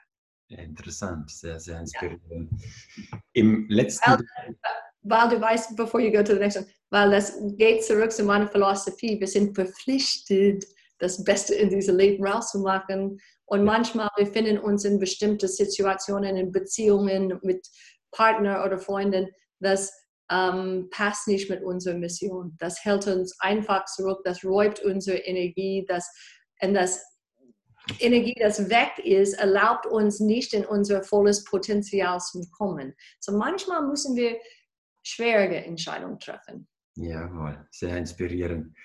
Interessant, 0.50 1.30
sehr, 1.30 1.60
sehr 1.60 1.80
inspirierend. 1.80 2.50
Ja. 2.96 3.20
Im 3.34 3.68
letzten. 3.70 4.12
Weil, 4.12 4.20
weil, 5.04 5.30
du 5.30 5.42
weißt, 5.42 5.76
bevor 5.76 6.00
you 6.00 6.12
go 6.12 6.24
to 6.24 6.34
the 6.34 6.40
next 6.40 6.58
one, 6.58 6.68
weil 6.90 7.12
das 7.12 7.34
geht 7.58 7.84
zurück 7.84 8.12
zu 8.12 8.24
meiner 8.24 8.48
Philosophie. 8.48 9.20
Wir 9.20 9.28
sind 9.28 9.56
verpflichtet, 9.56 10.66
das 11.00 11.24
Beste 11.24 11.54
in 11.54 11.70
diesem 11.70 11.98
Leben 11.98 12.26
rauszumachen. 12.26 13.20
Und 13.46 13.64
manchmal 13.64 14.10
wir 14.18 14.28
finden 14.28 14.58
uns 14.58 14.86
in 14.86 15.00
bestimmten 15.00 15.48
Situationen, 15.48 16.38
in 16.38 16.52
Beziehungen 16.52 17.40
mit 17.44 17.68
Partner 18.12 18.66
oder 18.66 18.78
Freunden, 18.78 19.28
das 19.60 19.92
ähm, 20.32 20.90
passt 20.92 21.28
nicht 21.28 21.50
mit 21.50 21.64
unserer 21.64 21.96
Mission. 21.96 22.56
Das 22.60 22.84
hält 22.84 23.08
uns 23.08 23.40
einfach 23.40 23.86
zurück, 23.86 24.22
das 24.24 24.44
räubt 24.44 24.80
unsere 24.84 25.18
Energie, 25.18 25.86
das, 25.88 26.10
und 26.62 26.74
das 26.74 27.04
Energie, 28.00 28.36
das 28.40 28.70
weg 28.70 29.00
ist, 29.04 29.34
erlaubt 29.34 29.86
uns 29.86 30.20
nicht 30.20 30.54
in 30.54 30.66
unser 30.66 31.04
volles 31.04 31.44
Potenzial 31.46 32.20
zu 32.20 32.42
kommen. 32.52 32.94
So 33.20 33.32
manchmal 33.38 33.88
müssen 33.88 34.16
wir 34.16 34.38
schwierige 35.04 35.64
Entscheidungen 35.64 36.20
treffen. 36.20 36.68
Jawohl, 36.96 37.66
sehr 37.72 37.96
inspirierend. 37.96 38.76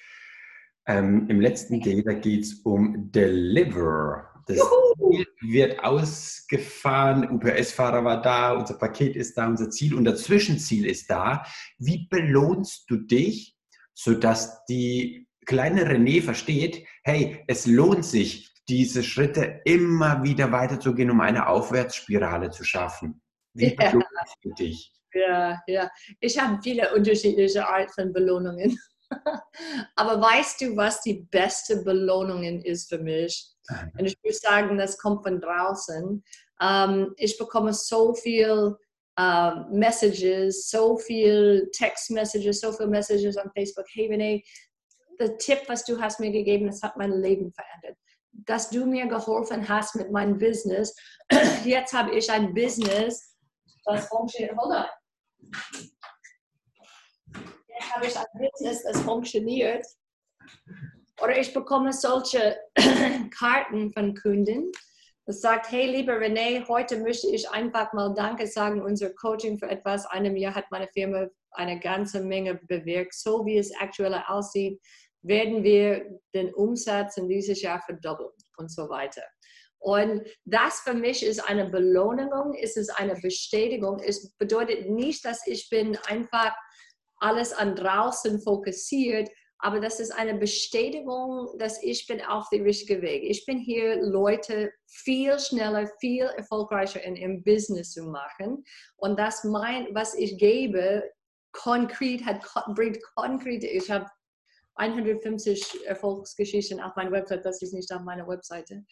Ähm, 0.86 1.28
Im 1.28 1.40
letzten 1.40 1.80
da 1.80 2.12
geht 2.12 2.44
es 2.44 2.54
um 2.64 3.10
Deliver. 3.10 4.31
Das 4.46 4.58
Ziel 4.58 5.26
wird 5.40 5.84
ausgefahren, 5.84 7.30
UPS-Fahrer 7.30 8.04
war 8.04 8.22
da, 8.22 8.52
unser 8.52 8.74
Paket 8.74 9.16
ist 9.16 9.36
da, 9.36 9.46
unser 9.46 9.70
Ziel 9.70 9.94
und 9.94 10.04
das 10.04 10.22
Zwischenziel 10.24 10.86
ist 10.86 11.10
da. 11.10 11.44
Wie 11.78 12.06
belohnst 12.08 12.90
du 12.90 12.96
dich, 12.96 13.56
sodass 13.94 14.64
die 14.66 15.28
kleine 15.46 15.84
René 15.84 16.22
versteht, 16.22 16.86
hey, 17.04 17.44
es 17.46 17.66
lohnt 17.66 18.04
sich, 18.04 18.52
diese 18.68 19.02
Schritte 19.02 19.60
immer 19.64 20.22
wieder 20.22 20.52
weiterzugehen, 20.52 21.10
um 21.10 21.20
eine 21.20 21.48
Aufwärtsspirale 21.48 22.50
zu 22.50 22.64
schaffen. 22.64 23.20
Wie 23.54 23.74
ja. 23.74 23.90
belohnst 23.90 24.36
du 24.42 24.52
dich? 24.54 24.92
Ja, 25.14 25.60
ja. 25.66 25.90
Ich 26.20 26.38
habe 26.38 26.60
viele 26.62 26.94
unterschiedliche 26.94 27.66
Arten 27.66 27.92
von 27.92 28.12
Belohnungen. 28.12 28.78
Aber 29.96 30.20
weißt 30.20 30.62
du, 30.62 30.76
was 30.76 31.02
die 31.02 31.26
beste 31.30 31.82
Belohnung 31.82 32.42
ist 32.62 32.88
für 32.88 32.98
mich? 32.98 33.50
Und 33.98 34.06
ich 34.06 34.16
würde 34.22 34.36
sagen, 34.36 34.78
das 34.78 34.98
kommt 34.98 35.22
von 35.22 35.40
draußen. 35.40 36.22
Um, 36.60 37.14
ich 37.16 37.38
bekomme 37.38 37.72
so 37.72 38.14
viel 38.14 38.76
uh, 39.18 39.52
Messages, 39.70 40.68
so 40.68 40.96
viel 40.96 41.68
Text-Messages, 41.72 42.60
so 42.60 42.72
viele 42.72 42.88
Messages 42.88 43.36
on 43.36 43.50
Facebook. 43.54 43.86
Hey, 43.92 44.08
Renee, 44.08 44.44
der 45.18 45.36
Tipp, 45.38 45.60
was 45.66 45.84
du 45.84 46.00
hast 46.00 46.20
mir 46.20 46.30
gegeben, 46.30 46.66
das 46.66 46.82
hat 46.82 46.96
mein 46.96 47.12
Leben 47.12 47.52
verändert 47.52 47.96
dass 48.32 48.70
du 48.70 48.86
mir 48.86 49.06
geholfen 49.06 49.68
hast 49.68 49.94
mit 49.94 50.10
meinem 50.10 50.38
Business. 50.38 50.94
Jetzt 51.64 51.92
habe 51.92 52.14
ich 52.14 52.30
ein 52.30 52.54
Business, 52.54 53.36
das 53.84 54.06
funktioniert. 54.06 54.56
Hold 54.56 54.74
on. 54.74 54.86
Jetzt 57.68 57.94
habe 57.94 58.06
ich 58.06 58.16
ein 58.16 58.24
Business, 58.34 58.82
das 58.84 59.00
funktioniert. 59.02 59.86
Oder 61.20 61.38
ich 61.38 61.52
bekomme 61.52 61.92
solche 61.92 62.56
Karten 63.36 63.92
von 63.92 64.14
Kunden, 64.14 64.72
das 65.24 65.40
sagt, 65.40 65.70
hey, 65.70 65.86
lieber 65.86 66.14
René, 66.14 66.66
heute 66.66 66.98
möchte 66.98 67.28
ich 67.28 67.48
einfach 67.48 67.92
mal 67.92 68.12
Danke 68.12 68.46
sagen, 68.48 68.82
unser 68.82 69.14
Coaching 69.14 69.56
für 69.56 69.70
etwas 69.70 70.04
einem 70.06 70.36
Jahr 70.36 70.54
hat 70.54 70.64
meine 70.70 70.88
Firma 70.88 71.28
eine 71.52 71.78
ganze 71.78 72.24
Menge 72.24 72.56
bewirkt. 72.66 73.14
So 73.14 73.46
wie 73.46 73.56
es 73.56 73.72
aktuell 73.78 74.14
aussieht, 74.26 74.80
werden 75.22 75.62
wir 75.62 76.18
den 76.34 76.52
Umsatz 76.52 77.16
in 77.18 77.28
dieses 77.28 77.62
Jahr 77.62 77.80
verdoppeln 77.82 78.30
und 78.56 78.72
so 78.72 78.88
weiter. 78.88 79.22
Und 79.78 80.22
das 80.44 80.80
für 80.80 80.94
mich 80.94 81.24
ist 81.24 81.40
eine 81.48 81.68
Belohnung, 81.68 82.54
ist 82.54 82.76
es 82.76 82.88
eine 82.88 83.14
Bestätigung. 83.14 84.00
Es 84.00 84.32
bedeutet 84.36 84.90
nicht, 84.90 85.24
dass 85.24 85.46
ich 85.46 85.68
bin 85.70 85.96
einfach 86.08 86.52
alles 87.18 87.52
an 87.52 87.76
draußen 87.76 88.40
fokussiert, 88.42 89.28
aber 89.64 89.78
das 89.78 90.00
ist 90.00 90.10
eine 90.10 90.34
Bestätigung, 90.34 91.56
dass 91.56 91.80
ich 91.84 92.08
bin 92.08 92.20
auf 92.20 92.48
dem 92.50 92.64
richtigen 92.64 93.00
Weg. 93.00 93.22
Ich 93.22 93.46
bin 93.46 93.58
hier, 93.58 94.02
Leute 94.02 94.72
viel 94.86 95.38
schneller, 95.38 95.88
viel 96.00 96.24
erfolgreicher 96.24 97.00
in, 97.02 97.14
im 97.14 97.44
Business 97.44 97.92
zu 97.92 98.02
machen. 98.02 98.64
Und 98.96 99.20
das 99.20 99.44
mein, 99.44 99.86
was 99.94 100.14
ich 100.14 100.36
gebe, 100.36 101.04
konkret 101.52 102.24
hat, 102.24 102.44
bringt 102.74 102.98
konkret, 103.14 103.62
ich 103.62 103.88
habe 103.88 104.10
150 104.74 105.86
Erfolgsgeschichten 105.86 106.80
auf 106.80 106.96
meiner 106.96 107.12
Website, 107.12 107.44
das 107.44 107.62
ist 107.62 107.72
nicht 107.72 107.92
auf 107.92 108.02
meiner 108.02 108.26
Webseite. 108.26 108.84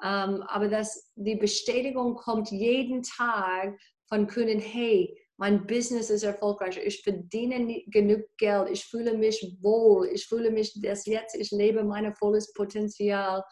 Um, 0.00 0.42
aber 0.42 0.68
das, 0.68 1.12
die 1.14 1.36
Bestätigung 1.36 2.16
kommt 2.16 2.50
jeden 2.50 3.02
Tag 3.02 3.78
von 4.08 4.26
Kunden, 4.26 4.58
hey, 4.58 5.16
mein 5.38 5.66
Business 5.66 6.10
ist 6.10 6.24
erfolgreich, 6.24 6.78
ich 6.84 7.02
verdiene 7.02 7.82
genug 7.86 8.22
Geld, 8.36 8.68
ich 8.70 8.84
fühle 8.84 9.16
mich 9.16 9.56
wohl, 9.60 10.08
ich 10.08 10.26
fühle 10.26 10.50
mich, 10.50 10.80
dass 10.82 11.06
jetzt 11.06 11.36
ich 11.36 11.50
lebe 11.52 11.84
mein 11.84 12.12
volles 12.14 12.52
Potenzial. 12.52 13.44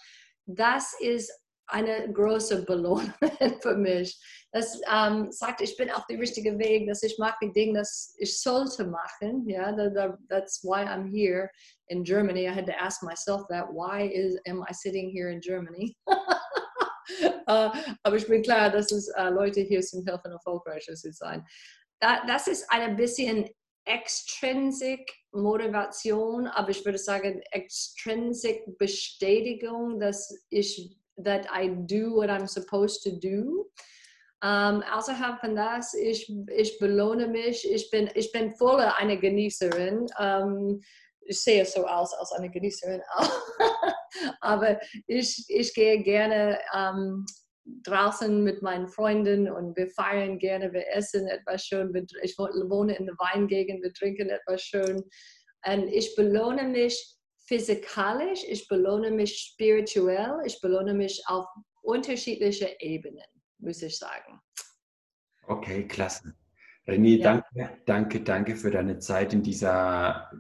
Das 0.46 0.94
ist 1.01 1.33
eine 1.68 2.12
große 2.12 2.64
Belohnung 2.64 3.12
für 3.61 3.77
mich. 3.77 4.18
Das 4.53 4.81
ähm, 4.92 5.31
sagt, 5.31 5.61
ich 5.61 5.77
bin 5.77 5.90
auf 5.90 6.07
dem 6.07 6.20
richtigen 6.20 6.59
Weg, 6.59 6.88
dass 6.88 7.03
ich 7.03 7.18
mache 7.18 7.37
die 7.42 7.53
Dinge, 7.53 7.79
das 7.81 8.14
ich 8.18 8.40
sollte 8.40 8.85
machen. 8.85 9.49
Ja, 9.49 9.75
yeah, 9.75 9.90
that, 9.92 10.18
that's 10.29 10.62
why 10.62 10.85
I'm 10.85 11.09
here 11.09 11.51
in 11.88 12.05
Germany. 12.05 12.49
I 12.49 12.53
had 12.53 12.66
to 12.66 12.81
ask 12.81 13.03
myself 13.03 13.42
that. 13.49 13.66
Why 13.72 14.09
is 14.09 14.38
am 14.46 14.62
I 14.68 14.72
sitting 14.72 15.11
here 15.11 15.31
in 15.31 15.40
Germany? 15.40 15.96
uh, 17.49 17.70
aber 18.05 18.16
ich 18.16 18.27
bin 18.27 18.42
klar, 18.42 18.70
dass 18.70 18.92
es 18.92 19.09
uh, 19.18 19.31
Leute 19.31 19.61
hier 19.61 19.83
zum 19.83 20.05
Helfen 20.05 20.33
erfolgreicher 20.33 20.94
zu 20.94 21.12
sein. 21.12 21.44
Da, 22.00 22.24
das 22.26 22.46
ist 22.46 22.66
ein 22.70 22.96
bisschen 22.96 23.48
extrinsic 23.87 25.12
Motivation, 25.32 26.46
aber 26.48 26.70
ich 26.70 26.85
würde 26.85 26.98
sagen 26.98 27.40
extrinsic 27.52 28.78
Bestätigung, 28.78 30.00
dass 30.00 30.32
ich 30.50 30.98
that 31.22 31.46
I 31.52 31.68
do 31.68 32.14
what 32.14 32.28
I'm 32.28 32.46
supposed 32.46 33.02
to 33.04 33.11
do. 33.11 33.70
Um, 34.42 34.82
außerhalb 34.82 35.40
von 35.40 35.56
das, 35.56 35.94
ich, 35.94 36.30
ich 36.54 36.78
belohne 36.78 37.26
mich, 37.26 37.68
ich 37.68 37.90
bin, 37.90 38.11
ich 38.14 38.30
bin 38.32 38.54
voll 38.56 38.82
eine 38.82 39.18
Genießerin. 39.18 40.06
Um, 40.18 40.82
ich 41.22 41.40
sehe 41.40 41.64
so 41.64 41.87
aus 41.87 42.12
als 42.14 42.32
eine 42.32 42.50
Genießerin. 42.50 43.02
Aber 44.40 44.78
ich, 45.06 45.44
ich 45.48 45.74
gehe 45.74 46.02
gerne 46.02 46.59
um, 46.72 47.24
draußen 47.83 48.42
mit 48.42 48.62
meinen 48.62 48.88
Freunden 48.88 49.50
und 49.50 49.76
wir 49.76 49.88
feiern 49.88 50.38
gerne, 50.38 50.72
wir 50.72 50.88
essen 50.92 51.26
etwas 51.26 51.66
schön. 51.66 51.92
Ich 52.22 52.38
wohne 52.38 52.96
in 52.96 53.07
der 53.07 53.14
Weingegend, 53.16 53.83
wir 53.83 53.92
trinken 53.92 54.31
etwas 54.31 54.62
schön. 54.62 55.02
Und 55.66 55.88
ich 55.88 56.14
belohne 56.14 56.64
mich 56.64 57.16
physikalisch, 57.46 58.44
ich 58.48 58.68
belohne 58.68 59.11
mich 59.11 59.37
spirituell, 59.37 60.38
ich 60.44 60.61
belohne 60.61 60.94
mich 60.94 61.22
auf 61.26 61.46
unterschiedliche 61.83 62.76
Ebenen, 62.81 63.24
muss 63.59 63.83
ich 63.83 63.98
sagen. 63.98 64.40
Okay, 65.46 65.87
klasse. 65.87 66.35
René, 66.87 67.18
ja. 67.18 67.24
danke, 67.24 67.83
danke, 67.85 68.20
danke 68.20 68.57
für 68.57 68.70
deine 68.70 68.98
Zeit 68.98 69.33
in 69.33 69.42
dieser, 69.42 70.31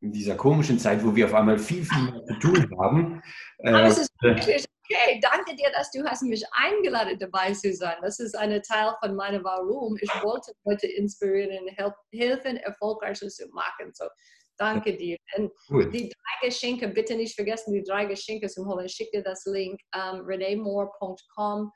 in 0.00 0.12
dieser 0.12 0.34
komischen 0.36 0.78
Zeit, 0.78 1.04
wo 1.04 1.14
wir 1.14 1.26
auf 1.26 1.34
einmal 1.34 1.58
viel, 1.58 1.84
viel 1.84 2.02
mehr 2.04 2.24
zu 2.24 2.34
tun 2.38 2.78
haben. 2.78 3.22
Aber 3.58 3.82
äh, 3.82 3.86
es 3.86 3.98
ist 3.98 4.10
wirklich 4.22 4.64
okay, 4.90 5.20
danke 5.22 5.54
dir, 5.56 5.70
dass 5.72 5.90
du 5.90 6.04
hast 6.04 6.22
mich 6.22 6.44
eingeladen, 6.52 7.18
dabei 7.18 7.52
zu 7.52 7.72
sein. 7.74 7.96
Das 8.02 8.18
ist 8.18 8.36
ein 8.36 8.62
Teil 8.62 8.94
von 9.00 9.14
meinem 9.14 9.44
Warum. 9.44 9.96
Ich 10.00 10.10
wollte 10.22 10.52
Leute 10.64 10.86
inspirieren, 10.86 11.66
helfen, 12.12 12.56
erfolgreicher 12.58 13.28
zu 13.28 13.48
machen. 13.48 13.92
So, 13.94 14.06
danke 14.58 14.96
dir. 14.96 15.16
Und 15.36 15.52
cool. 15.70 15.90
die 15.90 16.08
drei 16.08 16.48
Geschenke, 16.48 16.88
bitte 16.88 17.16
nicht 17.16 17.34
vergessen, 17.34 17.72
die 17.72 17.82
drei 17.82 18.04
Geschenke 18.06 18.48
zu 18.48 18.66
holen. 18.66 18.86
Ich 18.86 18.92
schicke 18.92 19.18
dir 19.18 19.22
das 19.22 19.44
Link, 19.46 19.80
um, 19.94 20.20
reneemore.com 20.22 21.70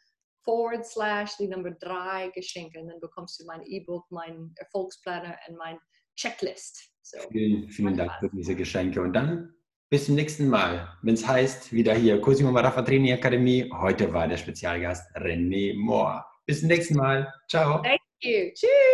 forward 0.44 0.84
slash 0.84 1.36
die 1.38 1.48
Nummer 1.48 1.70
drei 1.72 2.30
Geschenke. 2.34 2.80
Und 2.80 2.88
dann 2.88 3.00
bekommst 3.00 3.40
du 3.40 3.46
mein 3.46 3.62
E-Book, 3.64 4.04
mein 4.10 4.52
Erfolgsplaner 4.56 5.36
und 5.48 5.56
mein 5.56 5.78
Checklist. 6.16 6.90
So, 7.02 7.18
vielen, 7.30 7.68
vielen 7.70 7.96
Dank 7.96 8.12
für 8.20 8.30
diese 8.30 8.54
Geschenke. 8.54 9.00
Und 9.00 9.14
dann 9.14 9.54
bis 9.94 10.06
zum 10.06 10.16
nächsten 10.16 10.48
Mal, 10.48 10.88
wenn 11.02 11.14
es 11.14 11.24
heißt, 11.24 11.72
wieder 11.72 11.94
hier 11.94 12.20
Cosimo 12.20 12.50
Marafa 12.50 12.82
Training 12.82 13.12
Akademie. 13.12 13.70
Heute 13.80 14.12
war 14.12 14.26
der 14.26 14.36
Spezialgast 14.36 15.16
René 15.16 15.72
Mohr. 15.76 16.26
Bis 16.46 16.58
zum 16.58 16.68
nächsten 16.68 16.96
Mal. 16.96 17.32
Ciao. 17.48 17.80
Thank 17.80 18.00
you. 18.20 18.50
Tschüss. 18.52 18.93